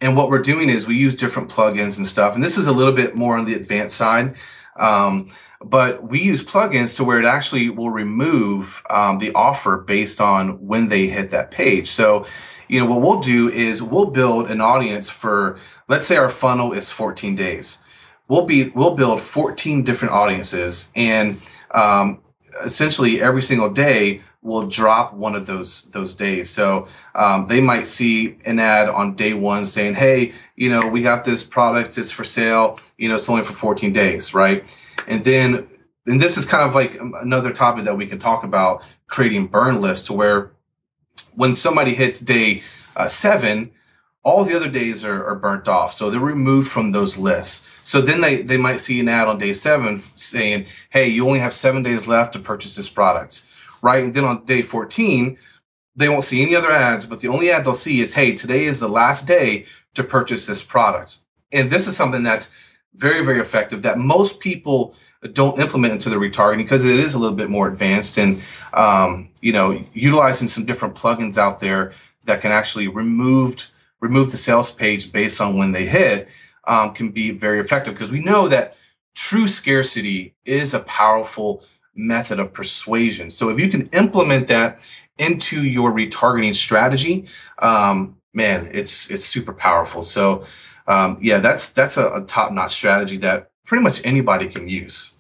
And 0.01 0.17
what 0.17 0.29
we're 0.29 0.43
doing 0.43 0.69
is 0.69 0.87
we 0.87 0.97
use 0.97 1.15
different 1.15 1.51
plugins 1.51 1.97
and 1.97 2.07
stuff. 2.07 2.35
And 2.35 2.43
this 2.43 2.59
is 2.59 2.67
a 2.67 2.73
little 2.73 2.93
bit 2.93 3.15
more 3.15 3.37
on 3.37 3.47
the 3.47 3.55
advanced 3.55 3.97
side. 3.97 4.37
Um, 4.77 5.29
but 5.65 6.09
we 6.09 6.21
use 6.21 6.45
plugins 6.45 6.97
to 6.97 7.05
where 7.05 7.19
it 7.19 7.25
actually 7.25 7.71
will 7.71 7.91
remove 7.91 8.83
um, 8.91 9.19
the 9.19 9.33
offer 9.33 9.79
based 9.79 10.21
on 10.21 10.67
when 10.67 10.89
they 10.89 11.07
hit 11.07 11.31
that 11.31 11.51
page. 11.51 11.89
So 11.89 12.27
you 12.69 12.81
know, 12.81 12.87
what 12.87 13.01
we'll 13.01 13.21
do 13.21 13.49
is 13.49 13.83
we'll 13.83 14.11
build 14.11 14.51
an 14.51 14.61
audience 14.61 15.09
for, 15.09 15.59
let's 15.89 16.07
say 16.07 16.17
our 16.17 16.29
funnel 16.29 16.73
is 16.73 16.91
14 16.91 17.37
days. 17.37 17.79
We'll 18.29 18.45
be, 18.45 18.71
we'll 18.71 18.95
build 18.95 19.21
14 19.21 19.85
different 19.85 20.13
audiences 20.13 20.91
and, 20.97 21.41
um, 21.73 22.21
essentially 22.65 23.21
every 23.21 23.43
single 23.43 23.71
day 23.71 24.23
we'll 24.47 24.67
drop 24.67 25.13
one 25.13 25.35
of 25.35 25.47
those 25.47 25.83
those 25.91 26.15
days. 26.15 26.49
So 26.49 26.89
um, 27.15 27.49
they 27.49 27.61
might 27.61 27.87
see 27.87 28.39
an 28.45 28.59
ad 28.59 28.89
on 28.89 29.15
day 29.15 29.35
one 29.35 29.67
saying, 29.67 29.95
"Hey, 29.95 30.33
you 30.55 30.71
know, 30.71 30.87
we 30.87 31.03
got 31.03 31.25
this 31.25 31.43
product. 31.43 31.99
It's 31.99 32.13
for 32.13 32.25
sale. 32.25 32.79
You 32.97 33.09
know, 33.09 33.17
it's 33.17 33.29
only 33.29 33.43
for 33.43 33.53
14 33.53 33.93
days, 33.93 34.33
right?" 34.33 34.65
And 35.07 35.25
then, 35.25 35.67
and 36.07 36.21
this 36.21 36.37
is 36.37 36.45
kind 36.45 36.67
of 36.67 36.75
like 36.75 36.99
another 37.01 37.53
topic 37.53 37.85
that 37.85 37.97
we 37.97 38.07
can 38.07 38.19
talk 38.19 38.45
about 38.45 38.83
creating 39.09 39.49
burn 39.49 39.81
lists 39.81 40.07
to 40.07 40.13
where 40.13 40.53
when 41.35 41.55
somebody 41.55 41.95
hits 41.95 42.21
day 42.21 42.63
uh, 42.97 43.09
seven, 43.09 43.73
all 44.25 44.43
the 44.43 44.57
other 44.57 44.69
days 44.69 45.05
are, 45.05 45.25
are 45.25 45.37
burnt 45.37 45.69
off. 45.69 45.93
So 45.95 46.11
they're 46.11 46.21
removed 46.21 46.69
from 46.69 46.91
those 46.91 47.17
lists. 47.17 47.69
So 47.85 48.01
then 48.01 48.21
they, 48.21 48.43
they 48.43 48.57
might 48.57 48.81
see 48.81 48.99
an 48.99 49.09
ad 49.09 49.29
on 49.29 49.39
day 49.39 49.53
seven 49.53 50.03
saying, 50.17 50.67
hey, 50.91 51.07
you 51.07 51.25
only 51.27 51.39
have 51.39 51.55
seven 51.55 51.85
days 51.85 52.09
left 52.09 52.33
to 52.33 52.41
purchase 52.41 52.75
this 52.75 52.89
product, 52.89 53.45
right? 53.87 54.03
And 54.03 54.13
then 54.13 54.25
on 54.25 54.45
day 54.45 54.63
14, 54.63 55.39
they 55.95 56.09
won't 56.09 56.25
see 56.25 56.43
any 56.43 56.57
other 56.57 56.71
ads, 56.71 57.07
but 57.07 57.21
the 57.21 57.29
only 57.29 57.51
ad 57.51 57.65
they'll 57.65 57.75
see 57.75 58.01
is, 58.01 58.15
hey, 58.15 58.35
today 58.35 58.65
is 58.65 58.81
the 58.81 58.89
last 58.89 59.27
day 59.27 59.65
to 59.95 60.03
purchase 60.03 60.45
this 60.47 60.63
product. 60.63 61.19
And 61.53 61.71
this 61.71 61.87
is 61.87 61.97
something 61.97 62.25
that's 62.25 62.53
very, 62.95 63.25
very 63.25 63.39
effective 63.39 63.83
that 63.83 63.97
most 63.97 64.41
people 64.41 64.95
don't 65.33 65.61
implement 65.61 65.93
into 65.93 66.11
the 66.11 66.17
retargeting 66.17 66.59
because 66.59 66.85
it 66.85 66.99
is 66.99 67.15
a 67.15 67.19
little 67.19 67.37
bit 67.37 67.49
more 67.49 67.69
advanced 67.69 68.19
and 68.19 68.43
um, 68.75 69.29
you 69.41 69.53
know 69.53 69.81
utilizing 69.93 70.49
some 70.49 70.65
different 70.65 70.95
plugins 70.95 71.39
out 71.39 71.59
there 71.59 71.93
that 72.25 72.41
can 72.41 72.53
actually 72.53 72.89
remove 72.89 73.69
remove 74.01 74.31
the 74.31 74.37
sales 74.37 74.71
page 74.71 75.13
based 75.13 75.41
on 75.41 75.57
when 75.57 75.73
they 75.73 75.87
hit 75.87 76.29
um, 76.67 76.93
can 76.93 77.11
be 77.11 77.31
very 77.31 77.59
effective 77.59 77.95
because 77.95 78.13
we 78.13 78.21
know 78.21 78.49
that 78.49 78.77
true 79.15 79.49
scarcity 79.49 80.35
is 80.45 80.75
a 80.75 80.81
powerful 80.81 81.63
method 81.97 82.39
of 82.39 82.53
persuasion. 82.53 83.31
So 83.31 83.49
if 83.49 83.59
you 83.59 83.69
can 83.69 83.89
implement 83.89 84.49
that 84.49 84.89
into 85.19 85.65
your 85.65 85.93
retargeting 85.93 86.55
strategy, 86.55 87.27
um, 87.61 88.17
man, 88.35 88.71
it's 88.73 89.11
it's 89.11 89.25
super 89.25 89.53
powerful. 89.53 90.03
So 90.03 90.45
um, 90.87 91.19
yeah, 91.21 91.39
that's 91.39 91.71
that's 91.71 91.97
a, 91.97 92.11
a 92.13 92.21
top 92.23 92.53
notch 92.53 92.75
strategy 92.75 93.17
that 93.19 93.51
pretty 93.65 93.83
much 93.83 94.05
anybody 94.05 94.49
can 94.49 94.69
use. 94.69 95.13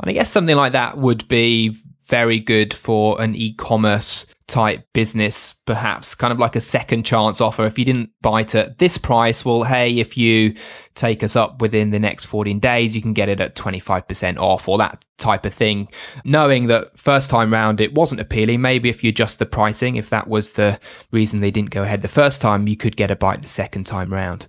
And 0.00 0.10
I 0.10 0.12
guess 0.12 0.30
something 0.30 0.56
like 0.56 0.72
that 0.72 0.98
would 0.98 1.28
be 1.28 1.76
very 2.06 2.40
good 2.40 2.74
for 2.74 3.20
an 3.22 3.34
e-commerce 3.34 4.26
type 4.52 4.86
business, 4.92 5.54
perhaps 5.64 6.14
kind 6.14 6.30
of 6.30 6.38
like 6.38 6.54
a 6.54 6.60
second 6.60 7.04
chance 7.04 7.40
offer. 7.40 7.64
If 7.64 7.78
you 7.78 7.86
didn't 7.86 8.10
bite 8.20 8.54
at 8.54 8.78
this 8.78 8.98
price, 8.98 9.46
well, 9.46 9.62
hey, 9.62 9.98
if 9.98 10.18
you 10.18 10.54
take 10.94 11.22
us 11.22 11.36
up 11.36 11.62
within 11.62 11.90
the 11.90 11.98
next 11.98 12.26
14 12.26 12.60
days, 12.60 12.94
you 12.94 13.00
can 13.00 13.14
get 13.14 13.30
it 13.30 13.40
at 13.40 13.56
25% 13.56 14.38
off 14.38 14.68
or 14.68 14.76
that 14.76 15.02
type 15.16 15.46
of 15.46 15.54
thing. 15.54 15.88
Knowing 16.24 16.66
that 16.66 16.98
first 16.98 17.30
time 17.30 17.50
round 17.50 17.80
it 17.80 17.94
wasn't 17.94 18.20
appealing, 18.20 18.60
maybe 18.60 18.90
if 18.90 19.02
you 19.02 19.08
adjust 19.08 19.38
the 19.38 19.46
pricing, 19.46 19.96
if 19.96 20.10
that 20.10 20.28
was 20.28 20.52
the 20.52 20.78
reason 21.12 21.40
they 21.40 21.50
didn't 21.50 21.70
go 21.70 21.82
ahead 21.82 22.02
the 22.02 22.08
first 22.08 22.42
time, 22.42 22.68
you 22.68 22.76
could 22.76 22.96
get 22.96 23.10
a 23.10 23.16
bite 23.16 23.40
the 23.40 23.48
second 23.48 23.84
time 23.84 24.12
round. 24.12 24.48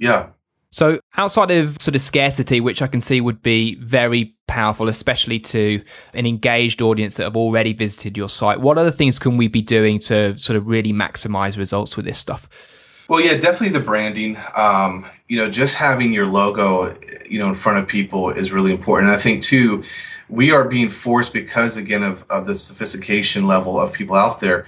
Yeah, 0.00 0.30
so, 0.76 1.00
outside 1.16 1.50
of 1.50 1.80
sort 1.80 1.94
of 1.94 2.02
scarcity, 2.02 2.60
which 2.60 2.82
I 2.82 2.86
can 2.86 3.00
see 3.00 3.22
would 3.22 3.40
be 3.40 3.76
very 3.76 4.34
powerful, 4.46 4.90
especially 4.90 5.38
to 5.38 5.80
an 6.12 6.26
engaged 6.26 6.82
audience 6.82 7.14
that 7.14 7.22
have 7.22 7.34
already 7.34 7.72
visited 7.72 8.14
your 8.14 8.28
site, 8.28 8.60
what 8.60 8.76
other 8.76 8.90
things 8.90 9.18
can 9.18 9.38
we 9.38 9.48
be 9.48 9.62
doing 9.62 9.98
to 10.00 10.36
sort 10.36 10.54
of 10.54 10.68
really 10.68 10.92
maximize 10.92 11.56
results 11.56 11.96
with 11.96 12.04
this 12.04 12.18
stuff? 12.18 12.46
Well, 13.08 13.22
yeah, 13.22 13.38
definitely 13.38 13.70
the 13.70 13.86
branding. 13.86 14.36
Um, 14.54 15.06
you 15.28 15.38
know, 15.38 15.50
just 15.50 15.76
having 15.76 16.12
your 16.12 16.26
logo, 16.26 16.94
you 17.26 17.38
know, 17.38 17.48
in 17.48 17.54
front 17.54 17.78
of 17.78 17.88
people 17.88 18.28
is 18.28 18.52
really 18.52 18.72
important. 18.72 19.08
And 19.10 19.18
I 19.18 19.22
think 19.22 19.42
too, 19.42 19.82
we 20.28 20.50
are 20.50 20.68
being 20.68 20.90
forced 20.90 21.32
because 21.32 21.78
again 21.78 22.02
of, 22.02 22.26
of 22.28 22.46
the 22.46 22.54
sophistication 22.54 23.46
level 23.46 23.80
of 23.80 23.94
people 23.94 24.14
out 24.14 24.40
there 24.40 24.66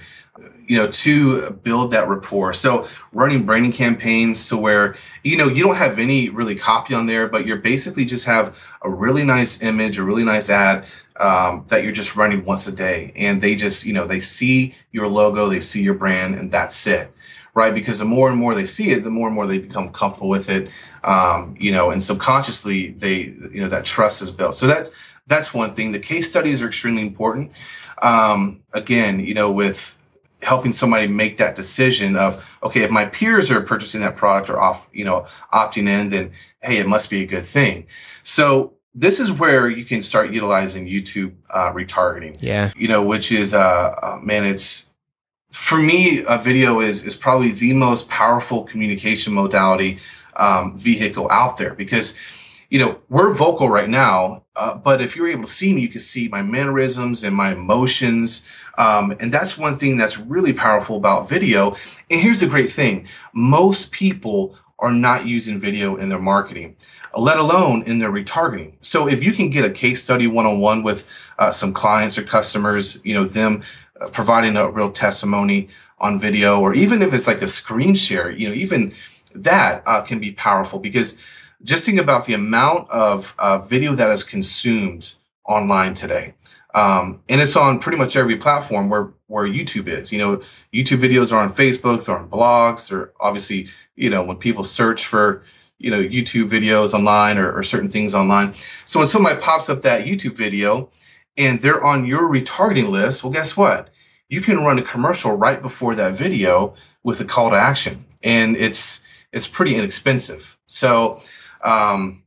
you 0.69 0.77
know 0.77 0.87
to 0.87 1.49
build 1.49 1.91
that 1.91 2.07
rapport. 2.07 2.53
So 2.53 2.85
running 3.11 3.43
branding 3.43 3.71
campaigns 3.71 4.47
to 4.49 4.57
where 4.57 4.95
you 5.23 5.35
know 5.35 5.47
you 5.47 5.63
don't 5.63 5.75
have 5.75 5.97
any 5.97 6.29
really 6.29 6.55
copy 6.55 6.93
on 6.93 7.07
there 7.07 7.27
but 7.27 7.45
you're 7.45 7.57
basically 7.57 8.05
just 8.05 8.25
have 8.25 8.57
a 8.83 8.89
really 8.89 9.23
nice 9.23 9.61
image 9.63 9.97
a 9.97 10.03
really 10.03 10.23
nice 10.23 10.49
ad 10.49 10.85
um, 11.19 11.65
that 11.67 11.83
you're 11.83 11.91
just 11.91 12.15
running 12.15 12.45
once 12.45 12.67
a 12.67 12.71
day. 12.71 13.11
And 13.15 13.41
they 13.41 13.55
just 13.55 13.83
you 13.85 13.93
know 13.93 14.05
they 14.05 14.19
see 14.19 14.75
your 14.91 15.07
logo 15.07 15.49
they 15.49 15.59
see 15.59 15.81
your 15.81 15.95
brand 15.95 16.35
and 16.35 16.51
that's 16.51 16.87
it 16.87 17.11
right? 17.55 17.73
Because 17.73 17.97
the 17.97 18.05
more 18.05 18.29
and 18.29 18.37
more 18.37 18.53
they 18.53 18.63
see 18.63 18.91
it 18.91 19.03
the 19.03 19.09
more 19.09 19.27
and 19.27 19.35
more 19.35 19.47
they 19.47 19.57
become 19.57 19.89
comfortable 19.89 20.29
with 20.29 20.49
it 20.49 20.71
um, 21.03 21.55
you 21.59 21.71
know 21.71 21.89
and 21.89 22.03
subconsciously 22.03 22.91
they 22.91 23.33
you 23.51 23.61
know 23.61 23.69
that 23.69 23.85
trust 23.85 24.21
is 24.21 24.29
built. 24.29 24.53
So 24.53 24.67
that's 24.67 24.91
that's 25.25 25.51
one 25.51 25.73
thing. 25.73 25.91
The 25.91 25.99
case 25.99 26.29
studies 26.29 26.61
are 26.61 26.67
extremely 26.67 27.01
important. 27.01 27.53
Um, 28.03 28.61
again 28.71 29.19
you 29.19 29.33
know 29.33 29.51
with 29.51 29.95
helping 30.41 30.73
somebody 30.73 31.07
make 31.07 31.37
that 31.37 31.55
decision 31.55 32.15
of 32.15 32.57
okay 32.63 32.81
if 32.81 32.91
my 32.91 33.05
peers 33.05 33.51
are 33.51 33.61
purchasing 33.61 34.01
that 34.01 34.15
product 34.15 34.49
or 34.49 34.59
off 34.59 34.89
you 34.93 35.03
know 35.03 35.25
opting 35.53 35.87
in 35.87 36.09
then 36.09 36.31
hey 36.61 36.77
it 36.77 36.87
must 36.87 37.09
be 37.09 37.21
a 37.21 37.25
good 37.25 37.45
thing. 37.45 37.85
So 38.23 38.73
this 38.95 39.19
is 39.19 39.31
where 39.31 39.69
you 39.69 39.85
can 39.85 40.01
start 40.01 40.31
utilizing 40.31 40.87
youtube 40.87 41.33
uh, 41.53 41.71
retargeting. 41.71 42.37
Yeah. 42.41 42.71
You 42.75 42.87
know 42.87 43.03
which 43.03 43.31
is 43.31 43.53
uh, 43.53 43.95
uh 44.01 44.19
man 44.21 44.45
it's 44.45 44.89
for 45.51 45.77
me 45.77 46.23
a 46.27 46.37
video 46.37 46.79
is 46.79 47.03
is 47.03 47.15
probably 47.15 47.51
the 47.51 47.73
most 47.73 48.09
powerful 48.09 48.63
communication 48.63 49.33
modality 49.33 49.99
um, 50.35 50.77
vehicle 50.77 51.27
out 51.31 51.57
there 51.57 51.73
because 51.73 52.17
you 52.69 52.77
know, 52.77 52.99
we're 53.09 53.33
vocal 53.33 53.69
right 53.69 53.89
now, 53.89 54.43
uh, 54.55 54.75
but 54.75 55.01
if 55.01 55.15
you're 55.15 55.27
able 55.27 55.43
to 55.43 55.49
see 55.49 55.73
me, 55.73 55.81
you 55.81 55.89
can 55.89 56.01
see 56.01 56.27
my 56.27 56.43
mannerisms 56.43 57.23
and 57.23 57.35
my 57.35 57.51
emotions. 57.53 58.45
Um, 58.77 59.15
and 59.19 59.31
that's 59.31 59.57
one 59.57 59.75
thing 59.75 59.97
that's 59.97 60.19
really 60.19 60.53
powerful 60.53 60.97
about 60.97 61.27
video. 61.27 61.75
And 62.11 62.21
here's 62.21 62.41
the 62.41 62.47
great 62.47 62.71
thing 62.71 63.07
most 63.33 63.91
people 63.91 64.55
are 64.77 64.91
not 64.91 65.25
using 65.25 65.59
video 65.59 65.95
in 65.95 66.09
their 66.09 66.19
marketing, 66.19 66.75
let 67.17 67.37
alone 67.37 67.83
in 67.83 67.97
their 67.97 68.11
retargeting. 68.11 68.73
So 68.81 69.09
if 69.09 69.23
you 69.23 69.33
can 69.33 69.49
get 69.49 69.65
a 69.65 69.69
case 69.69 70.03
study 70.03 70.27
one 70.27 70.45
on 70.45 70.59
one 70.59 70.83
with 70.83 71.09
uh, 71.37 71.51
some 71.51 71.73
clients 71.73 72.17
or 72.17 72.23
customers, 72.23 73.03
you 73.03 73.13
know, 73.13 73.25
them 73.25 73.63
uh, 73.99 74.09
providing 74.09 74.55
a 74.55 74.69
real 74.69 74.91
testimony 74.91 75.69
on 75.97 76.19
video, 76.19 76.61
or 76.61 76.73
even 76.73 77.01
if 77.01 77.13
it's 77.13 77.27
like 77.27 77.41
a 77.41 77.47
screen 77.47 77.93
share, 77.95 78.29
you 78.29 78.47
know, 78.47 78.53
even 78.53 78.93
that 79.35 79.83
uh, 79.85 80.01
can 80.01 80.19
be 80.19 80.31
powerful 80.31 80.79
because 80.79 81.21
just 81.63 81.85
think 81.85 81.99
about 81.99 82.25
the 82.25 82.33
amount 82.33 82.89
of 82.89 83.33
uh, 83.37 83.59
video 83.59 83.93
that 83.95 84.09
is 84.11 84.23
consumed 84.23 85.13
online 85.45 85.93
today. 85.93 86.33
Um, 86.73 87.21
and 87.27 87.41
it's 87.41 87.55
on 87.55 87.79
pretty 87.79 87.97
much 87.97 88.15
every 88.15 88.35
platform 88.35 88.89
where 88.89 89.11
where 89.27 89.47
YouTube 89.47 89.87
is. 89.87 90.11
You 90.11 90.19
know, 90.19 90.37
YouTube 90.73 90.99
videos 90.99 91.31
are 91.31 91.41
on 91.41 91.51
Facebook, 91.51 92.05
they're 92.05 92.17
on 92.17 92.29
blogs, 92.29 92.91
or 92.91 93.13
obviously, 93.19 93.67
you 93.95 94.09
know, 94.09 94.23
when 94.23 94.37
people 94.37 94.63
search 94.63 95.05
for 95.05 95.43
you 95.79 95.89
know 95.89 96.01
YouTube 96.01 96.49
videos 96.49 96.93
online 96.93 97.37
or, 97.37 97.51
or 97.51 97.63
certain 97.63 97.89
things 97.89 98.13
online. 98.13 98.53
So 98.85 98.99
when 98.99 99.07
somebody 99.07 99.39
pops 99.39 99.69
up 99.69 99.81
that 99.81 100.05
YouTube 100.05 100.37
video 100.37 100.89
and 101.37 101.59
they're 101.59 101.83
on 101.83 102.05
your 102.05 102.29
retargeting 102.29 102.89
list, 102.89 103.23
well, 103.23 103.33
guess 103.33 103.57
what? 103.57 103.89
You 104.27 104.41
can 104.41 104.59
run 104.59 104.77
a 104.77 104.83
commercial 104.83 105.35
right 105.35 105.59
before 105.59 105.95
that 105.95 106.13
video 106.13 106.75
with 107.01 107.19
a 107.19 107.25
call 107.25 107.49
to 107.49 107.55
action, 107.55 108.05
and 108.21 108.55
it's 108.55 109.03
it's 109.31 109.47
pretty 109.47 109.75
inexpensive. 109.75 110.57
So 110.67 111.19
um, 111.63 112.23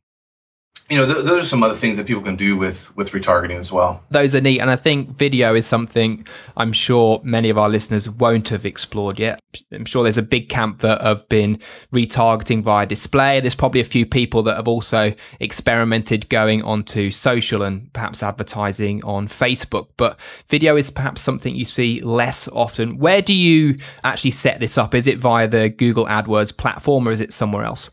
you 0.93 0.99
know, 0.99 1.07
th- 1.07 1.25
those 1.25 1.45
are 1.45 1.47
some 1.47 1.63
other 1.63 1.75
things 1.75 1.97
that 1.97 2.07
people 2.07 2.23
can 2.23 2.37
do 2.37 2.55
with 2.55 2.95
with 2.97 3.13
retargeting 3.13 3.57
as 3.57 3.73
well. 3.73 4.05
Those 4.11 4.35
are 4.35 4.43
neat, 4.43 4.61
and 4.61 4.71
I 4.71 4.77
think 4.77 5.17
video 5.17 5.55
is 5.55 5.67
something 5.67 6.27
I'm 6.55 6.75
sure 6.75 7.19
many 7.25 7.49
of 7.49 7.57
our 7.57 7.71
listeners 7.71 8.11
won't 8.11 8.51
have 8.51 8.67
explored 8.67 9.19
yet. 9.19 9.41
I'm 9.73 9.87
sure 9.87 10.03
there's 10.03 10.19
a 10.19 10.23
big 10.23 10.51
camp 10.51 10.81
that 10.81 11.01
have 11.01 11.27
been 11.31 11.61
retargeting 11.95 12.63
via 12.63 12.85
display. 12.85 13.41
There's 13.41 13.55
probably 13.55 13.81
a 13.81 13.85
few 13.85 14.05
people 14.05 14.43
that 14.43 14.57
have 14.57 14.69
also 14.69 15.15
experimented 15.41 16.29
going 16.29 16.63
onto 16.63 17.11
social 17.11 17.63
and 17.63 17.91
perhaps 17.95 18.23
advertising 18.23 19.03
on 19.03 19.29
Facebook. 19.29 19.89
But 19.97 20.21
video 20.49 20.77
is 20.77 20.91
perhaps 20.91 21.23
something 21.23 21.55
you 21.55 21.65
see 21.65 22.03
less 22.03 22.49
often. 22.49 22.99
Where 22.99 23.23
do 23.23 23.33
you 23.33 23.79
actually 24.05 24.33
set 24.33 24.61
this 24.61 24.77
up? 24.77 24.95
Is 24.95 25.07
it 25.07 25.19
via 25.19 25.49
the 25.49 25.71
Google 25.71 26.05
AdWords 26.05 26.55
platform, 26.55 27.09
or 27.09 27.13
is 27.13 27.21
it 27.23 27.33
somewhere 27.33 27.65
else? 27.65 27.91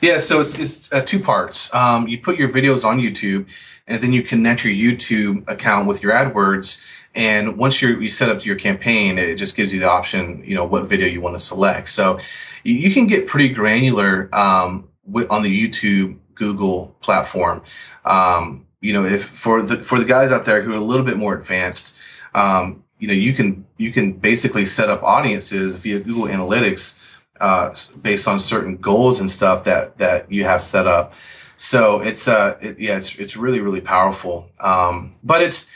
Yeah, 0.00 0.18
so 0.18 0.40
it's, 0.40 0.58
it's 0.58 0.92
uh, 0.92 1.02
two 1.02 1.20
parts. 1.20 1.72
Um, 1.74 2.06
you 2.06 2.18
put 2.18 2.38
your 2.38 2.48
videos 2.48 2.84
on 2.84 2.98
YouTube, 2.98 3.48
and 3.86 4.00
then 4.00 4.12
you 4.12 4.22
connect 4.22 4.64
your 4.64 4.72
YouTube 4.72 5.48
account 5.48 5.88
with 5.88 6.02
your 6.02 6.12
AdWords. 6.12 6.84
And 7.14 7.56
once 7.56 7.82
you 7.82 7.98
you 7.98 8.08
set 8.08 8.28
up 8.28 8.44
your 8.44 8.56
campaign, 8.56 9.18
it 9.18 9.36
just 9.36 9.56
gives 9.56 9.72
you 9.72 9.80
the 9.80 9.88
option, 9.88 10.42
you 10.44 10.54
know, 10.54 10.64
what 10.64 10.84
video 10.84 11.08
you 11.08 11.20
want 11.20 11.34
to 11.34 11.40
select. 11.40 11.88
So 11.88 12.18
you, 12.62 12.74
you 12.74 12.92
can 12.92 13.06
get 13.06 13.26
pretty 13.26 13.48
granular 13.48 14.28
um, 14.32 14.88
with, 15.04 15.30
on 15.30 15.42
the 15.42 15.68
YouTube 15.68 16.18
Google 16.34 16.96
platform. 17.00 17.62
Um, 18.04 18.66
you 18.80 18.92
know, 18.92 19.04
if 19.04 19.24
for 19.24 19.62
the 19.62 19.82
for 19.82 19.98
the 19.98 20.04
guys 20.04 20.30
out 20.30 20.44
there 20.44 20.62
who 20.62 20.72
are 20.72 20.76
a 20.76 20.80
little 20.80 21.04
bit 21.04 21.16
more 21.16 21.34
advanced, 21.34 21.96
um, 22.34 22.84
you 22.98 23.08
know, 23.08 23.14
you 23.14 23.32
can 23.32 23.66
you 23.78 23.90
can 23.90 24.12
basically 24.12 24.66
set 24.66 24.88
up 24.88 25.02
audiences 25.02 25.74
via 25.74 25.98
Google 25.98 26.26
Analytics 26.26 27.02
uh, 27.40 27.74
based 28.02 28.28
on 28.28 28.40
certain 28.40 28.76
goals 28.76 29.20
and 29.20 29.28
stuff 29.30 29.64
that 29.64 29.98
that 29.98 30.30
you 30.30 30.44
have 30.44 30.62
set 30.62 30.86
up. 30.86 31.14
So 31.56 32.00
it's 32.00 32.28
uh 32.28 32.56
it, 32.60 32.78
yeah 32.78 32.96
it's 32.96 33.16
it's 33.16 33.36
really 33.36 33.60
really 33.60 33.80
powerful. 33.80 34.48
Um, 34.60 35.12
but 35.24 35.42
it's 35.42 35.70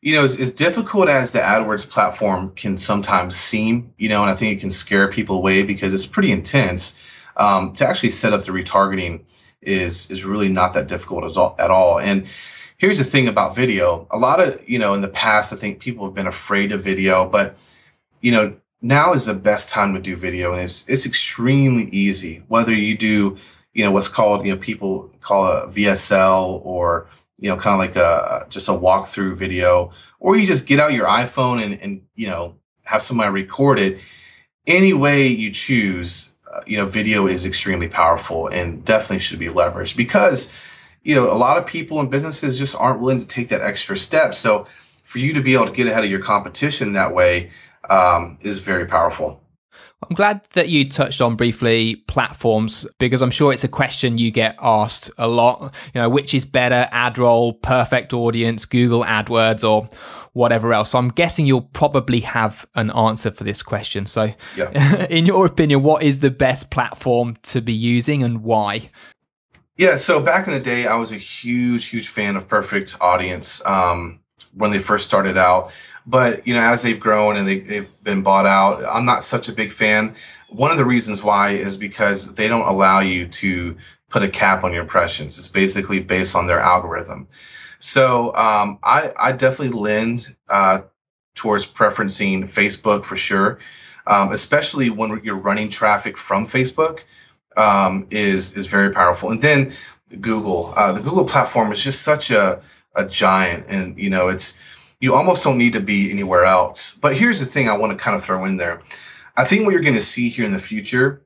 you 0.00 0.14
know 0.14 0.24
as, 0.24 0.38
as 0.40 0.52
difficult 0.52 1.08
as 1.08 1.32
the 1.32 1.40
AdWords 1.40 1.88
platform 1.88 2.52
can 2.56 2.78
sometimes 2.78 3.36
seem, 3.36 3.92
you 3.98 4.08
know, 4.08 4.22
and 4.22 4.30
I 4.30 4.34
think 4.34 4.56
it 4.56 4.60
can 4.60 4.70
scare 4.70 5.08
people 5.08 5.36
away 5.36 5.62
because 5.62 5.92
it's 5.92 6.06
pretty 6.06 6.32
intense. 6.32 6.98
Um, 7.36 7.72
to 7.74 7.86
actually 7.86 8.10
set 8.10 8.32
up 8.32 8.42
the 8.42 8.52
retargeting 8.52 9.22
is 9.62 10.10
is 10.10 10.24
really 10.24 10.48
not 10.48 10.72
that 10.72 10.88
difficult 10.88 11.24
at 11.58 11.70
all. 11.70 12.00
And 12.00 12.26
here's 12.78 12.98
the 12.98 13.04
thing 13.04 13.28
about 13.28 13.54
video: 13.54 14.06
a 14.10 14.18
lot 14.18 14.40
of 14.40 14.66
you 14.68 14.78
know 14.78 14.94
in 14.94 15.02
the 15.02 15.08
past, 15.08 15.52
I 15.52 15.56
think 15.56 15.78
people 15.78 16.04
have 16.06 16.14
been 16.14 16.26
afraid 16.26 16.72
of 16.72 16.82
video, 16.82 17.28
but 17.28 17.56
you 18.20 18.32
know 18.32 18.56
now 18.80 19.12
is 19.12 19.26
the 19.26 19.34
best 19.34 19.70
time 19.70 19.94
to 19.94 20.00
do 20.00 20.16
video 20.16 20.52
and 20.52 20.62
it's 20.62 20.88
it's 20.88 21.06
extremely 21.06 21.84
easy. 21.90 22.42
Whether 22.48 22.74
you 22.74 22.96
do 22.96 23.36
you 23.72 23.84
know 23.84 23.90
what's 23.90 24.08
called 24.08 24.46
you 24.46 24.52
know 24.52 24.58
people 24.58 25.10
call 25.20 25.46
a 25.46 25.66
VSL 25.68 26.60
or 26.64 27.08
you 27.38 27.48
know 27.48 27.56
kind 27.56 27.74
of 27.74 27.78
like 27.78 27.96
a 27.96 28.46
just 28.48 28.68
a 28.68 28.72
walkthrough 28.72 29.36
video 29.36 29.90
or 30.20 30.36
you 30.36 30.46
just 30.46 30.66
get 30.66 30.80
out 30.80 30.92
your 30.92 31.06
iPhone 31.06 31.62
and 31.62 31.80
and 31.80 32.02
you 32.14 32.28
know 32.28 32.56
have 32.84 33.02
somebody 33.02 33.30
record 33.30 33.78
it 33.78 34.00
any 34.66 34.92
way 34.92 35.26
you 35.26 35.50
choose 35.50 36.36
uh, 36.52 36.60
you 36.66 36.76
know 36.76 36.86
video 36.86 37.26
is 37.26 37.44
extremely 37.44 37.88
powerful 37.88 38.48
and 38.48 38.84
definitely 38.84 39.18
should 39.18 39.38
be 39.38 39.48
leveraged 39.48 39.96
because 39.96 40.52
you 41.02 41.14
know 41.14 41.30
a 41.30 41.34
lot 41.34 41.58
of 41.58 41.66
people 41.66 42.00
and 42.00 42.10
businesses 42.10 42.58
just 42.58 42.76
aren't 42.76 43.00
willing 43.00 43.18
to 43.18 43.26
take 43.26 43.48
that 43.48 43.60
extra 43.60 43.96
step. 43.96 44.34
So 44.34 44.66
for 45.02 45.18
you 45.18 45.32
to 45.32 45.40
be 45.40 45.54
able 45.54 45.64
to 45.64 45.72
get 45.72 45.86
ahead 45.86 46.04
of 46.04 46.10
your 46.10 46.20
competition 46.20 46.92
that 46.92 47.14
way 47.14 47.48
um, 47.90 48.38
is 48.42 48.58
very 48.58 48.86
powerful. 48.86 49.42
I'm 50.08 50.14
glad 50.14 50.44
that 50.52 50.68
you 50.68 50.88
touched 50.88 51.20
on 51.20 51.34
briefly 51.34 51.96
platforms 52.06 52.86
because 52.98 53.20
I'm 53.20 53.32
sure 53.32 53.52
it's 53.52 53.64
a 53.64 53.68
question 53.68 54.16
you 54.16 54.30
get 54.30 54.56
asked 54.62 55.10
a 55.18 55.26
lot. 55.26 55.74
You 55.92 56.00
know, 56.00 56.08
which 56.08 56.34
is 56.34 56.44
better, 56.44 56.88
AdRoll, 56.92 57.60
Perfect 57.62 58.12
Audience, 58.12 58.64
Google 58.64 59.02
AdWords, 59.02 59.68
or 59.68 59.88
whatever 60.34 60.72
else. 60.72 60.90
So 60.90 60.98
I'm 60.98 61.08
guessing 61.08 61.46
you'll 61.46 61.62
probably 61.62 62.20
have 62.20 62.64
an 62.76 62.90
answer 62.92 63.32
for 63.32 63.42
this 63.42 63.60
question. 63.60 64.06
So, 64.06 64.32
yeah. 64.56 65.04
in 65.10 65.26
your 65.26 65.46
opinion, 65.46 65.82
what 65.82 66.04
is 66.04 66.20
the 66.20 66.30
best 66.30 66.70
platform 66.70 67.34
to 67.44 67.60
be 67.60 67.72
using 67.72 68.22
and 68.22 68.44
why? 68.44 68.90
Yeah, 69.76 69.96
so 69.96 70.20
back 70.20 70.46
in 70.46 70.52
the 70.52 70.60
day, 70.60 70.86
I 70.86 70.96
was 70.96 71.10
a 71.10 71.16
huge, 71.16 71.86
huge 71.86 72.08
fan 72.08 72.36
of 72.36 72.46
Perfect 72.46 72.96
Audience 73.00 73.64
um, 73.66 74.20
when 74.54 74.70
they 74.70 74.78
first 74.78 75.06
started 75.06 75.36
out. 75.36 75.72
But 76.06 76.46
you 76.46 76.54
know, 76.54 76.60
as 76.60 76.82
they've 76.82 76.98
grown 76.98 77.36
and 77.36 77.46
they, 77.46 77.60
they've 77.60 78.02
been 78.02 78.22
bought 78.22 78.46
out, 78.46 78.82
I'm 78.84 79.04
not 79.04 79.22
such 79.22 79.48
a 79.48 79.52
big 79.52 79.70
fan. 79.70 80.14
One 80.48 80.70
of 80.70 80.78
the 80.78 80.84
reasons 80.84 81.22
why 81.22 81.50
is 81.50 81.76
because 81.76 82.34
they 82.34 82.48
don't 82.48 82.66
allow 82.66 83.00
you 83.00 83.28
to 83.28 83.76
put 84.08 84.22
a 84.22 84.28
cap 84.28 84.64
on 84.64 84.72
your 84.72 84.82
impressions. 84.82 85.38
It's 85.38 85.48
basically 85.48 86.00
based 86.00 86.34
on 86.34 86.46
their 86.46 86.60
algorithm. 86.60 87.28
So 87.78 88.34
um, 88.34 88.78
I, 88.82 89.12
I 89.18 89.32
definitely 89.32 89.78
lend 89.78 90.34
uh, 90.48 90.80
towards 91.34 91.66
preferencing 91.66 92.44
Facebook 92.44 93.04
for 93.04 93.16
sure, 93.16 93.58
um, 94.06 94.32
especially 94.32 94.90
when 94.90 95.20
you're 95.22 95.36
running 95.36 95.68
traffic 95.70 96.16
from 96.16 96.46
Facebook. 96.46 97.04
Um, 97.56 98.06
is 98.10 98.56
is 98.56 98.66
very 98.66 98.90
powerful, 98.92 99.30
and 99.30 99.42
then 99.42 99.72
Google. 100.20 100.72
Uh, 100.76 100.92
the 100.92 101.00
Google 101.00 101.24
platform 101.24 101.72
is 101.72 101.82
just 101.82 102.02
such 102.02 102.30
a 102.30 102.62
a 102.98 103.06
giant, 103.06 103.66
and 103.68 103.98
you 103.98 104.10
know 104.10 104.28
it's 104.28 104.58
you 105.00 105.14
almost 105.14 105.44
don't 105.44 105.58
need 105.58 105.72
to 105.72 105.80
be 105.80 106.10
anywhere 106.10 106.44
else. 106.44 106.94
But 106.94 107.16
here's 107.16 107.40
the 107.40 107.46
thing 107.46 107.68
I 107.68 107.76
want 107.76 107.96
to 107.96 108.04
kind 108.04 108.16
of 108.16 108.24
throw 108.24 108.44
in 108.44 108.56
there. 108.56 108.80
I 109.36 109.44
think 109.44 109.64
what 109.64 109.72
you're 109.72 109.80
going 109.80 109.94
to 109.94 110.00
see 110.00 110.28
here 110.28 110.44
in 110.44 110.52
the 110.52 110.58
future 110.58 111.22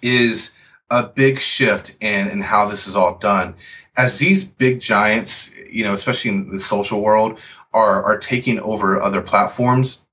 is 0.00 0.52
a 0.90 1.02
big 1.02 1.40
shift 1.40 1.96
in, 2.00 2.28
in 2.28 2.40
how 2.40 2.66
this 2.66 2.86
is 2.86 2.94
all 2.94 3.16
done. 3.16 3.54
As 3.96 4.18
these 4.18 4.44
big 4.44 4.80
giants, 4.80 5.50
you 5.68 5.82
know, 5.82 5.92
especially 5.92 6.30
in 6.30 6.48
the 6.48 6.60
social 6.60 7.02
world, 7.02 7.40
are, 7.72 8.02
are 8.04 8.18
taking 8.18 8.60
over 8.60 9.00
other 9.00 9.20
platforms, 9.20 10.04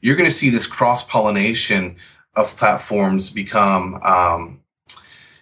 you're 0.00 0.16
going 0.16 0.28
to 0.28 0.34
see 0.34 0.50
this 0.50 0.66
cross 0.66 1.02
pollination 1.04 1.96
of 2.34 2.56
platforms 2.56 3.30
become, 3.30 3.94
um, 4.02 4.60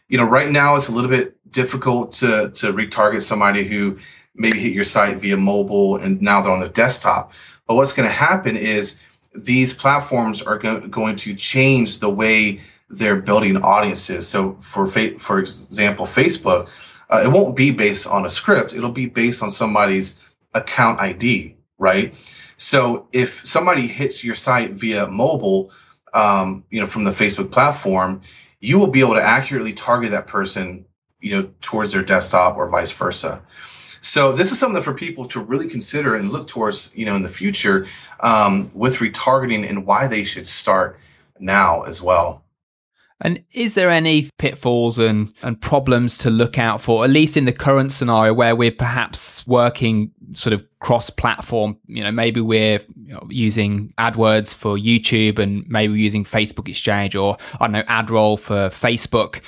you 0.09 0.19
know, 0.19 0.25
right 0.25 0.51
now 0.51 0.77
it's 0.77 0.89
a 0.89 0.93
little 0.93 1.11
bit 1.11 1.37
difficult 1.51 2.13
to, 2.13 2.51
to 2.51 2.73
retarget 2.73 3.23
somebody 3.23 3.65
who 3.65 3.97
maybe 4.35 4.59
hit 4.59 4.73
your 4.73 4.85
site 4.85 5.19
via 5.19 5.37
mobile 5.37 5.97
and 5.97 6.21
now 6.23 6.41
they're 6.41 6.53
on 6.53 6.61
their 6.61 6.69
desktop. 6.69 7.33
But 7.67 7.75
what's 7.75 7.93
going 7.93 8.09
to 8.09 8.15
happen 8.15 8.57
is 8.57 9.01
these 9.35 9.73
platforms 9.73 10.43
are 10.43 10.59
go- 10.59 10.87
going 10.89 11.17
to 11.17 11.35
change 11.35 11.99
the 11.99 12.11
way 12.11 12.61
they're 12.89 13.17
building 13.17 13.57
audiences. 13.59 14.29
So 14.29 14.59
for 14.61 14.87
fa- 14.87 15.19
for 15.19 15.39
example, 15.39 16.07
Facebook, 16.07 16.69
uh, 17.11 17.23
it 17.25 17.29
won't 17.29 17.57
be 17.57 17.71
based 17.71 18.07
on 18.07 18.27
a 18.27 18.31
script. 18.31 18.75
It'll 18.75 18.91
be 18.91 19.07
based 19.07 19.43
on 19.43 19.51
somebody's 19.51 20.23
account 20.55 21.01
ID, 21.01 21.57
right? 21.79 22.15
So 22.57 23.09
if 23.13 23.45
somebody 23.45 23.87
hits 23.87 24.25
your 24.25 24.35
site 24.35 24.73
via 24.73 25.07
mobile, 25.07 25.71
um, 26.15 26.65
you 26.71 26.81
know, 26.81 26.87
from 26.87 27.05
the 27.05 27.11
Facebook 27.11 27.51
platform, 27.51 28.21
you 28.61 28.79
will 28.79 28.87
be 28.87 29.01
able 29.01 29.15
to 29.15 29.23
accurately 29.23 29.73
target 29.73 30.11
that 30.13 30.27
person, 30.27 30.85
you 31.21 31.35
know, 31.35 31.51
towards 31.61 31.93
their 31.93 32.03
desktop 32.03 32.57
or 32.57 32.69
vice 32.69 32.97
versa. 32.97 33.43
So 34.03 34.33
this 34.33 34.51
is 34.51 34.59
something 34.59 34.83
for 34.83 34.93
people 34.93 35.27
to 35.29 35.41
really 35.41 35.69
consider 35.69 36.15
and 36.17 36.31
look 36.31 36.49
towards, 36.49 36.91
you 36.95 37.07
know, 37.07 37.15
in 37.15 37.23
the 37.23 37.29
future 37.29 37.87
um, 38.21 38.71
with 38.75 38.97
retargeting 38.97 39.67
and 39.67 39.87
why 39.87 40.09
they 40.09 40.25
should 40.25 40.47
start 40.47 40.99
now 41.39 41.83
as 41.83 42.03
well. 42.03 42.43
And 43.25 43.45
is 43.53 43.77
there 43.77 43.89
any 43.89 44.29
pitfalls 44.39 44.99
and, 44.99 45.33
and 45.45 45.61
problems 45.61 46.19
to 46.19 46.31
look 46.31 46.59
out 46.59 46.81
for, 46.81 47.05
at 47.05 47.11
least 47.11 47.37
in 47.37 47.45
the 47.45 47.53
current 47.53 47.93
scenario 47.93 48.35
where 48.35 48.57
we're 48.57 48.73
perhaps 48.73 49.47
working 49.47 50.11
sort 50.33 50.53
of 50.53 50.67
cross 50.81 51.09
platform? 51.09 51.79
You 51.87 52.03
know, 52.03 52.11
maybe 52.11 52.41
we're 52.41 52.81
you 53.01 53.13
know, 53.13 53.23
using 53.31 53.95
AdWords 53.97 54.53
for 54.53 54.77
YouTube 54.77 55.39
and 55.39 55.65
maybe 55.69 56.01
using 56.01 56.25
Facebook 56.25 56.69
Exchange 56.69 57.15
or, 57.15 57.37
I 57.61 57.67
don't 57.69 57.73
know, 57.73 57.85
AdRoll 57.85 58.41
for 58.41 58.71
Facebook 58.71 59.43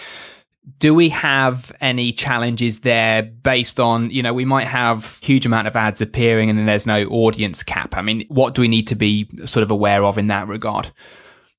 do 0.79 0.94
we 0.94 1.11
have 1.11 1.72
any 1.81 2.12
challenges 2.12 2.81
there 2.81 3.22
based 3.22 3.79
on 3.79 4.11
you 4.11 4.22
know 4.22 4.33
we 4.33 4.44
might 4.44 4.66
have 4.66 5.18
huge 5.22 5.46
amount 5.46 5.66
of 5.66 5.77
ads 5.77 6.00
appearing 6.00 6.48
and 6.48 6.59
then 6.59 6.66
there's 6.66 6.87
no 6.87 7.07
audience 7.09 7.62
cap. 7.62 7.96
I 7.96 8.03
mean 8.03 8.24
what 8.29 8.55
do 8.55 8.62
we 8.62 8.68
need 8.68 8.87
to 8.88 8.94
be 8.94 9.29
sort 9.44 9.62
of 9.62 9.70
aware 9.70 10.05
of 10.05 10.18
in 10.18 10.29
that 10.29 10.48
regard? 10.48 10.90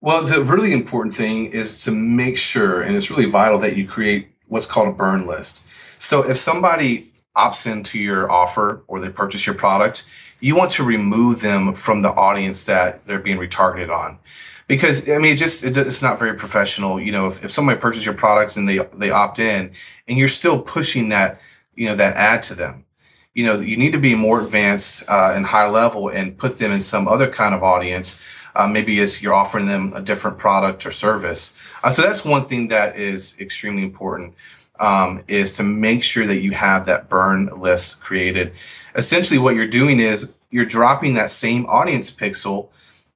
Well 0.01 0.23
the 0.23 0.43
really 0.43 0.73
important 0.73 1.13
thing 1.13 1.47
is 1.47 1.83
to 1.83 1.91
make 1.91 2.37
sure 2.37 2.81
and 2.81 2.95
it's 2.95 3.09
really 3.09 3.25
vital 3.25 3.59
that 3.59 3.75
you 3.75 3.87
create 3.87 4.29
what's 4.47 4.65
called 4.65 4.89
a 4.89 4.91
burn 4.91 5.25
list. 5.27 5.65
So 5.99 6.27
if 6.27 6.37
somebody 6.37 7.11
opts 7.35 7.71
into 7.71 7.99
your 7.99 8.31
offer 8.31 8.83
or 8.87 8.99
they 8.99 9.09
purchase 9.09 9.45
your 9.45 9.55
product 9.55 10.05
you 10.39 10.55
want 10.55 10.71
to 10.71 10.83
remove 10.83 11.41
them 11.41 11.73
from 11.73 12.01
the 12.01 12.09
audience 12.09 12.65
that 12.65 13.05
they're 13.05 13.19
being 13.19 13.37
retargeted 13.37 13.89
on 13.89 14.19
because 14.67 15.09
I 15.09 15.17
mean, 15.17 15.33
it 15.33 15.37
just 15.37 15.63
it, 15.63 15.77
it's 15.77 16.01
not 16.01 16.19
very 16.19 16.33
professional. 16.33 16.99
You 16.99 17.11
know, 17.11 17.27
if, 17.27 17.43
if 17.43 17.51
somebody 17.51 17.79
purchases 17.79 18.05
your 18.05 18.15
products 18.15 18.57
and 18.57 18.67
they 18.67 18.79
they 18.93 19.11
opt 19.11 19.39
in, 19.39 19.71
and 20.07 20.17
you're 20.17 20.27
still 20.27 20.61
pushing 20.61 21.09
that 21.09 21.39
you 21.75 21.87
know 21.87 21.95
that 21.95 22.15
ad 22.15 22.43
to 22.43 22.55
them, 22.55 22.85
you 23.33 23.45
know, 23.45 23.59
you 23.59 23.77
need 23.77 23.91
to 23.91 23.99
be 23.99 24.15
more 24.15 24.41
advanced 24.41 25.03
uh, 25.09 25.33
and 25.35 25.45
high 25.45 25.67
level 25.67 26.09
and 26.09 26.37
put 26.37 26.57
them 26.57 26.71
in 26.71 26.81
some 26.81 27.07
other 27.07 27.29
kind 27.29 27.53
of 27.53 27.63
audience. 27.63 28.33
Uh, 28.57 28.69
maybe 28.69 29.01
as 29.01 29.21
you're 29.21 29.33
offering 29.33 29.65
them 29.65 29.91
a 29.93 29.99
different 29.99 30.37
product 30.37 30.85
or 30.85 30.91
service. 30.91 31.59
Uh, 31.83 31.89
so 31.89 32.01
that's 32.01 32.23
one 32.23 32.45
thing 32.45 32.69
that 32.69 32.95
is 32.95 33.37
extremely 33.41 33.83
important. 33.83 34.33
Um, 34.79 35.23
is 35.27 35.55
to 35.57 35.63
make 35.63 36.03
sure 36.03 36.25
that 36.27 36.41
you 36.41 36.51
have 36.51 36.85
that 36.85 37.07
burn 37.07 37.47
list 37.47 38.01
created. 38.01 38.53
Essentially, 38.93 39.37
what 39.37 39.55
you're 39.55 39.67
doing 39.67 40.01
is 40.01 40.33
you're 40.51 40.65
dropping 40.65 41.13
that 41.15 41.29
same 41.29 41.65
audience 41.65 42.11
pixel 42.11 42.69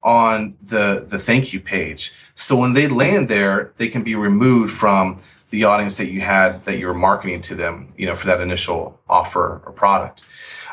on 0.04 0.56
the 0.62 1.06
the 1.08 1.20
thank 1.20 1.54
you 1.54 1.60
page. 1.60 2.14
So 2.36 2.56
when 2.56 2.74
they 2.74 2.88
land 2.88 3.28
there, 3.28 3.74
they 3.78 3.88
can 3.88 4.04
be 4.04 4.16
removed 4.16 4.74
from 4.74 5.18
the 5.50 5.64
audience 5.64 5.98
that 5.98 6.12
you 6.12 6.22
had 6.22 6.64
that 6.66 6.78
you 6.80 6.88
were 6.88 6.94
marketing 6.94 7.42
to 7.42 7.56
them, 7.56 7.88
you 7.98 8.06
know, 8.06 8.16
for 8.16 8.28
that 8.28 8.40
initial 8.40 9.00
offer 9.10 9.62
or 9.66 9.72
product. 9.72 10.24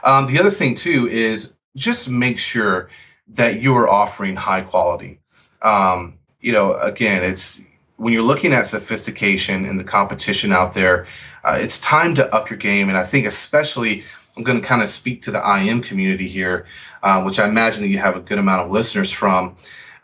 Um, 0.05 0.27
the 0.27 0.39
other 0.39 0.51
thing 0.51 0.75
too 0.75 1.09
is 1.09 1.55
just 1.75 2.09
make 2.09 2.39
sure 2.39 2.89
that 3.29 3.61
you 3.61 3.75
are 3.75 3.89
offering 3.89 4.37
high 4.37 4.61
quality. 4.61 5.21
Um, 5.63 6.19
you 6.41 6.53
know, 6.53 6.75
again, 6.77 7.25
it's 7.25 7.65
when 7.97 8.13
you're 8.13 8.23
looking 8.23 8.53
at 8.53 8.67
sophistication 8.67 9.65
and 9.65 9.81
the 9.81 9.85
competition 9.85 10.53
out 10.53 10.75
there, 10.75 11.07
uh, 11.45 11.57
it's 11.59 11.81
time 11.81 12.15
to 12.15 12.35
up 12.35 12.51
your 12.51 12.59
game. 12.59 12.89
And 12.89 12.99
I 12.99 13.05
think 13.05 13.27
especially 13.27 14.05
I'm 14.37 14.43
going 14.43 14.61
to 14.61 14.67
kind 14.67 14.83
of 14.83 14.89
speak 14.89 15.23
to 15.23 15.31
the 15.31 15.41
IM 15.41 15.81
community 15.81 16.29
here, 16.29 16.67
uh, 17.03 17.23
which 17.23 17.39
I 17.39 17.49
imagine 17.49 17.83
that 17.83 17.89
you 17.89 17.99
have 17.99 18.17
a 18.17 18.21
good 18.21 18.39
amount 18.39 18.67
of 18.67 18.71
listeners 18.71 19.11
from. 19.11 19.57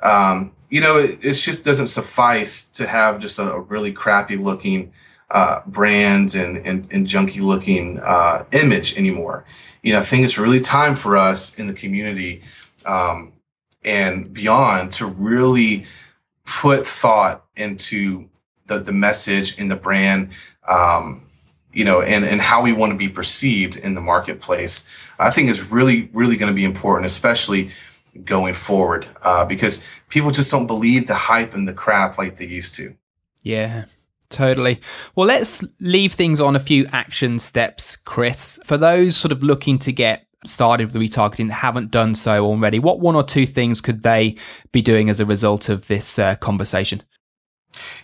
Um, 0.03 0.53
you 0.71 0.81
know, 0.81 0.99
it, 0.99 1.18
it, 1.23 1.33
just 1.35 1.64
doesn't 1.64 1.87
suffice 1.87 2.64
to 2.64 2.87
have 2.87 3.18
just 3.18 3.38
a, 3.38 3.61
really 3.61 3.92
crappy 3.92 4.37
looking 4.37 4.92
uh, 5.31 5.61
brand 5.66 6.35
and, 6.35 6.57
and, 6.66 6.90
and 6.92 7.07
junky 7.07 7.42
looking 7.42 8.01
uh, 8.03 8.45
image 8.53 8.97
anymore. 8.97 9.45
You 9.83 9.92
know, 9.92 10.01
I 10.01 10.03
think 10.03 10.25
it's 10.25 10.38
really 10.38 10.61
time 10.61 10.95
for 10.95 11.16
us 11.16 11.55
in 11.59 11.66
the 11.66 11.75
community 11.75 12.42
um, 12.87 13.35
and 13.85 14.33
beyond 14.33 14.92
to 14.92 15.07
really 15.07 15.85
put 16.45 16.87
thought 16.87 17.45
into 17.57 18.29
the, 18.66 18.79
the 18.79 18.92
message 18.92 19.59
and 19.61 19.71
the 19.71 19.77
brand. 19.77 20.31
Um, 20.66 21.27
you 21.72 21.85
know, 21.85 22.02
and, 22.02 22.24
and 22.24 22.40
how 22.40 22.62
we 22.62 22.72
want 22.72 22.92
to 22.92 22.98
be 22.98 23.08
perceived 23.08 23.76
in 23.76 23.94
the 23.94 24.00
marketplace, 24.00 24.88
I 25.18 25.30
think 25.30 25.48
is 25.48 25.70
really, 25.70 26.11
really 26.12 26.37
going 26.37 26.50
to 26.50 26.56
be 26.56 26.64
important, 26.64 27.06
especially 27.06 27.70
going 28.24 28.54
forward, 28.54 29.06
uh, 29.22 29.44
because 29.44 29.85
people 30.08 30.30
just 30.30 30.50
don't 30.50 30.66
believe 30.66 31.06
the 31.06 31.14
hype 31.14 31.54
and 31.54 31.66
the 31.66 31.72
crap 31.72 32.18
like 32.18 32.37
they 32.37 32.46
used 32.46 32.74
to. 32.74 32.94
Yeah. 33.42 33.85
Totally. 34.28 34.80
Well, 35.14 35.26
let's 35.26 35.62
leave 35.78 36.14
things 36.14 36.40
on 36.40 36.56
a 36.56 36.61
few 36.61 36.87
action 36.90 37.38
steps, 37.38 37.96
Chris. 37.96 38.58
For 38.64 38.78
those 38.78 39.14
sort 39.14 39.30
of 39.30 39.42
looking 39.42 39.78
to 39.80 39.92
get 39.92 40.26
started 40.44 40.87
with 40.87 40.96
retargeting 40.96 41.50
haven't 41.50 41.90
done 41.90 42.14
so 42.14 42.44
already, 42.46 42.78
what 42.78 42.98
one 42.98 43.14
or 43.14 43.22
two 43.22 43.46
things 43.46 43.82
could 43.82 44.02
they 44.02 44.37
be 44.72 44.80
doing 44.80 45.11
as 45.11 45.20
a 45.20 45.26
result 45.26 45.68
of 45.68 45.87
this 45.87 46.18
uh, 46.18 46.35
conversation? 46.37 47.02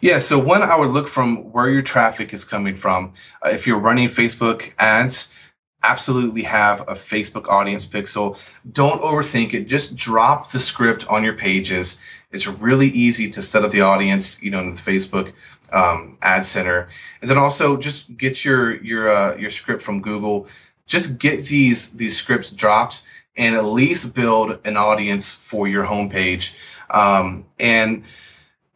Yeah, 0.01 0.19
so 0.19 0.39
one, 0.39 0.63
I 0.63 0.77
would 0.77 0.91
look 0.91 1.09
from 1.09 1.53
where 1.53 1.69
your 1.69 1.83
traffic 1.83 2.33
is 2.33 2.45
coming 2.45 2.77
from. 2.77 3.13
Uh, 3.45 3.51
if 3.51 3.67
you're 3.67 3.79
running 3.79 4.09
Facebook 4.09 4.73
ads, 4.79 5.35
absolutely 5.83 6.43
have 6.43 6.81
a 6.83 6.95
Facebook 6.95 7.49
audience 7.49 7.87
pixel. 7.87 8.41
Don't 8.71 9.01
overthink 9.03 9.55
it. 9.55 9.69
Just 9.69 9.95
drop 9.95 10.51
the 10.51 10.59
script 10.59 11.07
on 11.09 11.23
your 11.23 11.35
pages. 11.35 12.01
It's 12.31 12.47
really 12.47 12.89
easy 12.89 13.29
to 13.31 13.43
set 13.43 13.65
up 13.65 13.71
the 13.71 13.81
audience, 13.81 14.43
you 14.43 14.51
know, 14.51 14.61
in 14.61 14.75
the 14.75 14.81
Facebook 14.81 15.33
um, 15.73 16.19
ad 16.23 16.45
center, 16.45 16.89
and 17.21 17.31
then 17.31 17.39
also 17.39 17.77
just 17.77 18.17
get 18.17 18.45
your 18.45 18.83
your 18.83 19.09
uh, 19.09 19.37
your 19.37 19.51
script 19.51 19.83
from 19.83 20.01
Google. 20.01 20.49
Just 20.87 21.19
get 21.19 21.47
these 21.47 21.95
these 21.95 22.17
scripts 22.17 22.51
dropped 22.51 23.03
and 23.37 23.55
at 23.55 23.65
least 23.65 24.15
build 24.15 24.59
an 24.67 24.77
audience 24.77 25.35
for 25.35 25.69
your 25.69 25.85
homepage. 25.85 26.55
Um, 26.91 27.47
and 27.59 28.03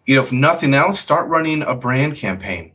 you 0.06 0.16
know, 0.16 0.22
if 0.22 0.32
nothing 0.32 0.74
else, 0.74 0.98
start 0.98 1.28
running 1.28 1.62
a 1.62 1.74
brand 1.74 2.16
campaign, 2.16 2.72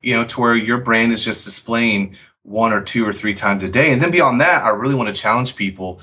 you 0.00 0.14
know, 0.14 0.24
to 0.24 0.40
where 0.40 0.54
your 0.54 0.78
brand 0.78 1.12
is 1.12 1.24
just 1.24 1.44
displaying 1.44 2.14
one 2.42 2.72
or 2.72 2.80
two 2.80 3.06
or 3.06 3.12
three 3.12 3.34
times 3.34 3.62
a 3.62 3.68
day. 3.68 3.92
And 3.92 4.00
then 4.00 4.10
beyond 4.10 4.40
that, 4.40 4.62
I 4.62 4.70
really 4.70 4.94
want 4.94 5.14
to 5.14 5.20
challenge 5.20 5.56
people 5.56 6.00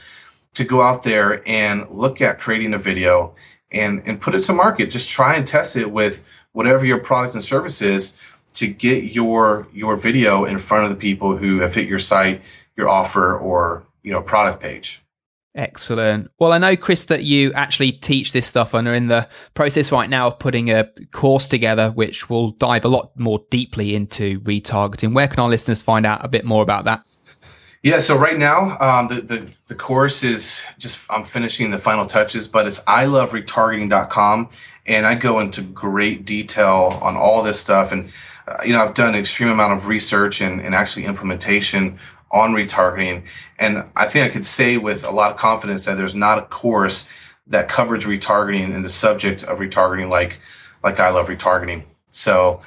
to 0.54 0.64
go 0.64 0.82
out 0.82 1.04
there 1.04 1.48
and 1.48 1.90
look 1.90 2.22
at 2.22 2.40
creating 2.40 2.74
a 2.74 2.78
video 2.78 3.36
and, 3.72 4.02
and 4.06 4.22
put 4.22 4.36
it 4.36 4.42
to 4.44 4.54
market. 4.54 4.92
Just 4.92 5.10
try 5.10 5.36
and 5.36 5.46
test 5.46 5.76
it 5.76 5.92
with 5.92 6.24
whatever 6.52 6.86
your 6.86 7.00
product 7.00 7.34
and 7.34 7.44
service 7.44 7.82
is 7.82 8.18
to 8.56 8.68
get 8.68 9.04
your 9.04 9.68
your 9.74 9.98
video 9.98 10.46
in 10.46 10.60
front 10.60 10.86
of 10.86 10.90
the 10.90 10.96
people 10.96 11.38
who 11.38 11.60
have 11.60 11.76
hit 11.76 11.88
your 11.88 12.00
site, 12.00 12.42
your 12.78 12.90
offer, 12.90 13.38
or 13.38 13.86
you 14.02 14.12
know 14.12 14.22
product 14.22 14.62
page. 14.62 15.05
Excellent. 15.56 16.30
Well, 16.38 16.52
I 16.52 16.58
know, 16.58 16.76
Chris, 16.76 17.06
that 17.06 17.24
you 17.24 17.54
actually 17.54 17.94
teach 17.94 18.34
this 18.34 18.46
stuff 18.46 18.74
and 18.74 18.90
are 18.90 18.94
in 18.94 19.08
the 19.08 19.30
process 19.54 19.90
right 19.90 20.10
now 20.10 20.28
of 20.28 20.38
putting 20.38 20.70
a 20.70 20.90
course 21.12 21.48
together, 21.48 21.92
which 21.92 22.30
will 22.30 22.52
dive 22.52 22.84
a 22.84 22.90
lot 22.90 23.18
more 23.18 23.42
deeply 23.50 23.96
into 23.96 24.42
retargeting. 24.42 25.14
Where 25.14 25.30
can 25.30 25.40
our 25.40 25.48
listeners 25.48 25.82
find 25.82 26.06
out 26.06 26.26
a 26.26 26.28
bit 26.28 26.44
more 26.44 26.62
about 26.62 26.84
that? 26.86 27.06
Yeah, 27.84 28.00
so 28.00 28.18
right 28.18 28.38
now, 28.38 28.78
um, 28.80 29.08
the, 29.08 29.22
the, 29.22 29.56
the 29.68 29.76
course 29.76 30.24
is 30.24 30.62
just, 30.78 31.06
I'm 31.10 31.24
finishing 31.24 31.72
the 31.72 31.78
final 31.78 32.06
touches, 32.06 32.48
but 32.48 32.68
it's 32.68 32.84
iloveretargeting.com. 32.84 34.50
And 34.88 35.06
I 35.06 35.16
go 35.16 35.40
into 35.40 35.62
great 35.62 36.26
detail 36.26 37.00
on 37.02 37.16
all 37.16 37.44
this 37.44 37.62
stuff. 37.62 37.94
And, 37.94 38.12
uh, 38.48 38.58
you 38.66 38.74
know, 38.74 38.84
I've 38.84 38.94
done 38.94 39.10
an 39.10 39.16
extreme 39.16 39.50
amount 39.50 39.74
of 39.74 39.88
research 39.88 40.42
and, 40.42 40.60
and 40.60 40.76
actually 40.76 41.06
implementation 41.06 41.98
on 42.36 42.52
retargeting. 42.52 43.26
And 43.58 43.86
I 43.96 44.08
think 44.08 44.30
I 44.30 44.30
could 44.32 44.46
say 44.46 44.78
with 44.78 45.06
a 45.06 45.12
lot 45.12 45.32
of 45.32 45.38
confidence 45.38 45.86
that 45.86 45.96
there's 45.96 46.14
not 46.14 46.38
a 46.38 46.44
course 46.44 47.08
that 47.48 47.70
covers 47.70 48.06
retargeting 48.06 48.76
and 48.76 48.84
the 48.84 48.90
subject 48.90 49.44
of 49.44 49.60
retargeting 49.60 50.10
like 50.10 50.40
like 50.84 51.00
I 51.00 51.10
love 51.10 51.28
retargeting. 51.28 51.84
So 52.08 52.62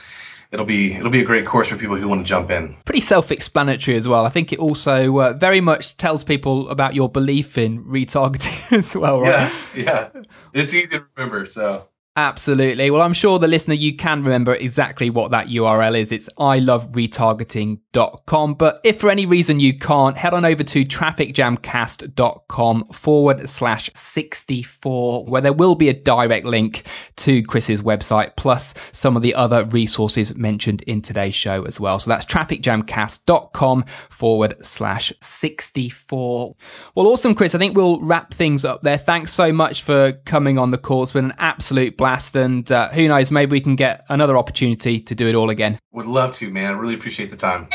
it'll 0.51 0.67
be 0.67 0.95
it'll 0.95 1.11
be 1.11 1.21
a 1.21 1.25
great 1.25 1.45
course 1.45 1.69
for 1.69 1.77
people 1.77 1.97
who 1.97 2.09
want 2.09 2.23
to 2.23 2.27
jump 2.27 2.51
in. 2.51 2.77
Pretty 2.87 3.01
self-explanatory 3.01 3.97
as 3.97 4.09
well. 4.09 4.25
I 4.25 4.31
think 4.31 4.53
it 4.53 4.59
also 4.59 5.19
uh, 5.19 5.33
very 5.35 5.61
much 5.61 5.99
tells 5.99 6.25
people 6.25 6.69
about 6.71 6.95
your 6.95 7.11
belief 7.11 7.59
in 7.59 7.85
retargeting 7.85 8.73
as 8.79 8.97
well, 8.97 9.21
right? 9.21 9.53
Yeah, 9.75 10.11
yeah. 10.15 10.23
It's 10.55 10.73
easy 10.73 10.99
to 10.99 11.05
remember. 11.17 11.45
So 11.45 11.89
Absolutely. 12.19 12.91
Well, 12.91 13.03
I'm 13.03 13.13
sure 13.13 13.39
the 13.39 13.47
listener, 13.47 13.75
you 13.75 13.95
can 13.95 14.25
remember 14.25 14.57
exactly 14.57 15.09
what 15.09 15.31
that 15.31 15.47
URL 15.47 15.97
is. 15.97 16.11
It's 16.11 16.29
iloveretargeting.com. 16.37 18.55
But 18.55 18.81
if 18.83 18.99
for 18.99 19.09
any 19.09 19.25
reason 19.25 19.61
you 19.61 19.79
can't, 19.79 20.17
head 20.17 20.35
on 20.35 20.45
over 20.45 20.65
to 20.65 20.85
trafficjamcast.com 20.85 22.89
forward 22.89 23.49
slash 23.49 23.89
64, 23.95 25.27
where 25.27 25.41
there 25.41 25.53
will 25.53 25.77
be 25.77 25.91
a 25.91 25.95
direct 25.95 26.45
link 26.45 26.83
to 27.19 27.45
Chris's 27.45 27.83
website, 27.83 28.35
plus 28.35 28.75
some 28.91 29.17
of 29.17 29.23
the 29.23 29.37
other 29.37 29.65
resources 29.67 30.35
mentioned 30.35 30.83
in 30.89 31.01
today's 31.01 31.37
show 31.37 31.63
as 31.67 31.79
well. 31.79 32.01
So 32.01 32.11
that's 32.11 32.27
trafficjamcast.com 32.27 33.85
forward 33.85 34.67
slash 34.67 35.13
64. 35.21 36.57
Well, 36.97 37.07
awesome, 37.07 37.37
Chris. 37.37 37.55
I 37.55 37.59
think 37.59 37.77
we'll 37.77 38.01
wrap 38.01 38.35
things 38.35 38.65
up 38.65 38.83
there. 38.83 38.99
Thanks 38.99 39.33
so 39.33 39.53
much 39.53 39.83
for 39.83 40.15
coming 40.25 40.59
on 40.59 40.71
the 40.71 40.79
call. 40.79 41.05
It's 41.05 41.13
been 41.13 41.27
an 41.27 41.35
absolute 41.39 41.97
blast 41.97 42.08
blast. 42.09 42.37
And 42.37 42.71
uh, 42.73 42.89
who 42.91 43.09
knows, 43.09 43.31
maybe 43.31 43.53
we 43.53 43.61
can 43.61 43.77
get 43.77 44.05
another 44.09 44.37
opportunity 44.39 44.99
to 45.01 45.15
do 45.15 45.29
it 45.29 45.35
all 45.35 45.51
again. 45.51 45.79
Would 45.93 46.07
love 46.07 46.33
to, 46.35 46.51
man. 46.51 46.73
I 46.73 46.75
really 46.79 46.95
appreciate 46.95 47.31
the 47.31 47.37
time. 47.37 47.69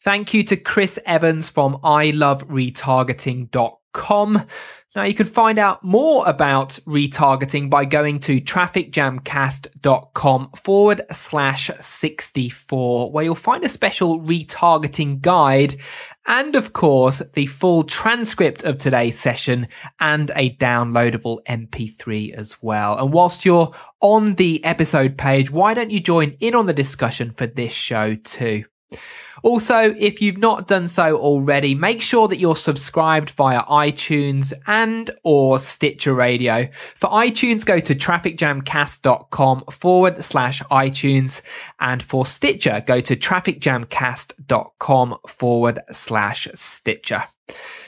Thank 0.00 0.32
you 0.32 0.44
to 0.44 0.56
Chris 0.56 1.00
Evans 1.04 1.50
from 1.50 1.74
iloveretargeting.com. 1.78 3.74
Now, 4.96 5.04
you 5.04 5.12
can 5.12 5.26
find 5.26 5.58
out 5.58 5.84
more 5.84 6.26
about 6.26 6.78
retargeting 6.86 7.68
by 7.68 7.84
going 7.84 8.20
to 8.20 8.40
trafficjamcast.com 8.40 10.50
forward 10.56 11.02
slash 11.12 11.70
64, 11.78 13.12
where 13.12 13.24
you'll 13.24 13.34
find 13.34 13.64
a 13.64 13.68
special 13.68 14.20
retargeting 14.20 15.20
guide 15.20 15.76
and, 16.26 16.56
of 16.56 16.72
course, 16.72 17.18
the 17.34 17.46
full 17.46 17.84
transcript 17.84 18.64
of 18.64 18.78
today's 18.78 19.18
session 19.18 19.68
and 20.00 20.30
a 20.34 20.56
downloadable 20.56 21.44
MP3 21.44 22.32
as 22.32 22.62
well. 22.62 22.98
And 22.98 23.12
whilst 23.12 23.44
you're 23.44 23.74
on 24.00 24.34
the 24.34 24.64
episode 24.64 25.18
page, 25.18 25.50
why 25.50 25.74
don't 25.74 25.90
you 25.90 26.00
join 26.00 26.36
in 26.40 26.54
on 26.54 26.66
the 26.66 26.72
discussion 26.72 27.30
for 27.30 27.46
this 27.46 27.72
show 27.72 28.14
too? 28.14 28.64
Also, 29.42 29.94
if 29.98 30.20
you've 30.20 30.38
not 30.38 30.66
done 30.66 30.88
so 30.88 31.16
already, 31.16 31.74
make 31.74 32.02
sure 32.02 32.28
that 32.28 32.38
you're 32.38 32.56
subscribed 32.56 33.30
via 33.30 33.62
iTunes 33.64 34.52
and 34.66 35.10
or 35.24 35.58
Stitcher 35.58 36.14
Radio. 36.14 36.68
For 36.72 37.08
iTunes, 37.10 37.64
go 37.64 37.80
to 37.80 37.94
trafficjamcast.com 37.94 39.64
forward 39.70 40.22
slash 40.22 40.62
iTunes. 40.64 41.42
And 41.80 42.02
for 42.02 42.26
Stitcher, 42.26 42.82
go 42.86 43.00
to 43.00 43.16
trafficjamcast.com 43.16 45.16
forward 45.26 45.80
slash 45.90 46.48
Stitcher. 46.54 47.24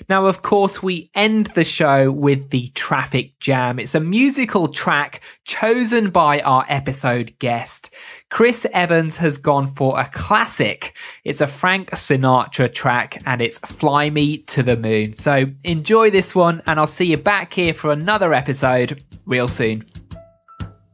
Now, 0.08 0.26
of 0.26 0.42
course, 0.42 0.82
we 0.82 1.10
end 1.14 1.46
the 1.46 1.64
show 1.64 2.10
with 2.10 2.50
the 2.50 2.68
Traffic 2.68 3.38
Jam. 3.40 3.78
It's 3.78 3.94
a 3.94 4.00
musical 4.00 4.68
track 4.68 5.22
chosen 5.44 6.10
by 6.10 6.40
our 6.40 6.64
episode 6.68 7.38
guest. 7.38 7.94
Chris 8.30 8.66
Evans 8.72 9.18
has 9.18 9.36
gone 9.36 9.66
for 9.66 10.00
a 10.00 10.06
classic. 10.06 10.96
It's 11.24 11.39
a 11.40 11.46
Frank 11.46 11.90
Sinatra 11.90 12.72
track 12.72 13.22
and 13.26 13.40
it's 13.40 13.58
Fly 13.58 14.10
Me 14.10 14.38
to 14.38 14.62
the 14.62 14.76
Moon. 14.76 15.12
So 15.12 15.46
enjoy 15.64 16.10
this 16.10 16.34
one, 16.34 16.62
and 16.66 16.78
I'll 16.78 16.86
see 16.86 17.06
you 17.06 17.16
back 17.16 17.52
here 17.52 17.72
for 17.72 17.92
another 17.92 18.32
episode 18.34 19.02
real 19.26 19.48
soon. 19.48 19.84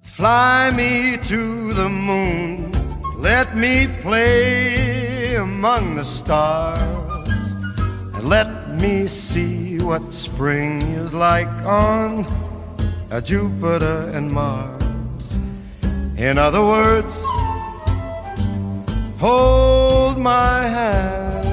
Fly 0.02 0.70
me 0.74 1.16
to 1.24 1.72
the 1.74 1.88
moon, 1.88 2.72
let 3.20 3.56
me 3.56 3.87
play 4.00 5.35
among 5.37 5.96
the 5.96 6.04
stars 6.04 7.52
And 8.14 8.28
let 8.28 8.80
me 8.80 9.06
see 9.06 9.78
what 9.78 10.14
spring 10.14 10.80
is 10.82 11.12
like 11.12 11.48
on 11.66 12.24
Jupiter 13.22 14.11
and 14.14 14.30
Mars. 14.30 15.38
In 16.16 16.38
other 16.38 16.62
words, 16.62 17.24
hold 19.18 20.18
my 20.18 20.61
hand. 20.62 21.46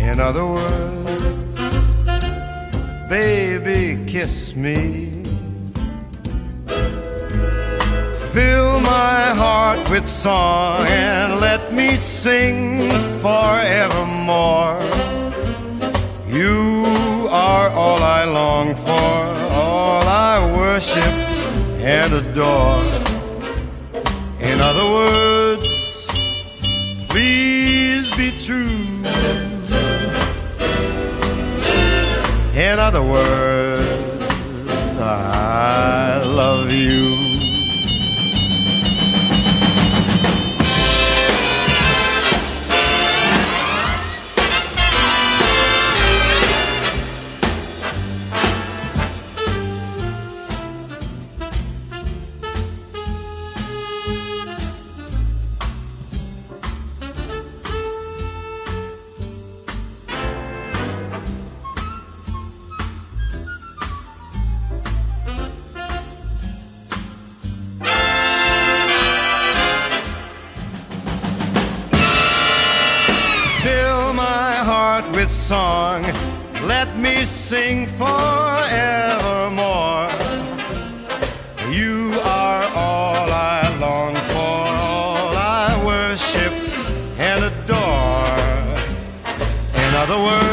In 0.00 0.20
other 0.20 0.46
words, 0.46 1.56
baby, 3.08 4.04
kiss 4.06 4.54
me. 4.54 5.10
Fill 8.32 8.80
my 8.80 9.32
heart 9.42 9.88
with 9.90 10.06
song 10.06 10.86
and 10.88 11.40
let 11.40 11.72
me 11.72 11.96
sing 11.96 12.90
forevermore. 13.22 14.80
You 16.28 17.28
are 17.30 17.70
all 17.70 18.02
I 18.02 18.24
long 18.24 18.74
for, 18.74 18.90
all 18.90 20.02
I 20.02 20.40
worship 20.56 21.14
and 21.80 22.12
adore. 22.12 23.13
In 24.64 24.70
other 24.70 24.92
words, 24.92 26.06
please 27.10 28.08
be 28.16 28.30
true. 28.30 29.04
In 32.58 32.78
other 32.78 33.02
words, 33.02 33.53
You 81.70 82.12
are 82.22 82.62
all 82.74 83.30
I 83.30 83.76
long 83.80 84.14
for, 84.14 84.36
all 84.36 85.34
I 85.34 85.82
worship 85.84 86.52
and 87.18 87.44
adore. 87.44 88.74
In 89.72 89.94
other 89.94 90.18
words, 90.22 90.43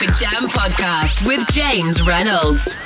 Traffic 0.00 0.30
Jam 0.30 0.48
podcast 0.48 1.26
with 1.26 1.46
James 1.50 2.00
Reynolds. 2.00 2.78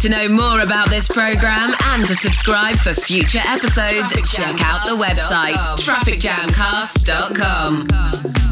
To 0.00 0.08
know 0.08 0.26
more 0.26 0.62
about 0.62 0.88
this 0.88 1.06
program 1.06 1.74
and 1.84 2.06
to 2.06 2.14
subscribe 2.14 2.76
for 2.76 2.94
future 2.94 3.42
episodes, 3.46 4.14
check 4.32 4.62
out 4.62 4.86
the 4.86 4.96
website 4.96 5.56
trafficjamcast.com. 5.76 8.45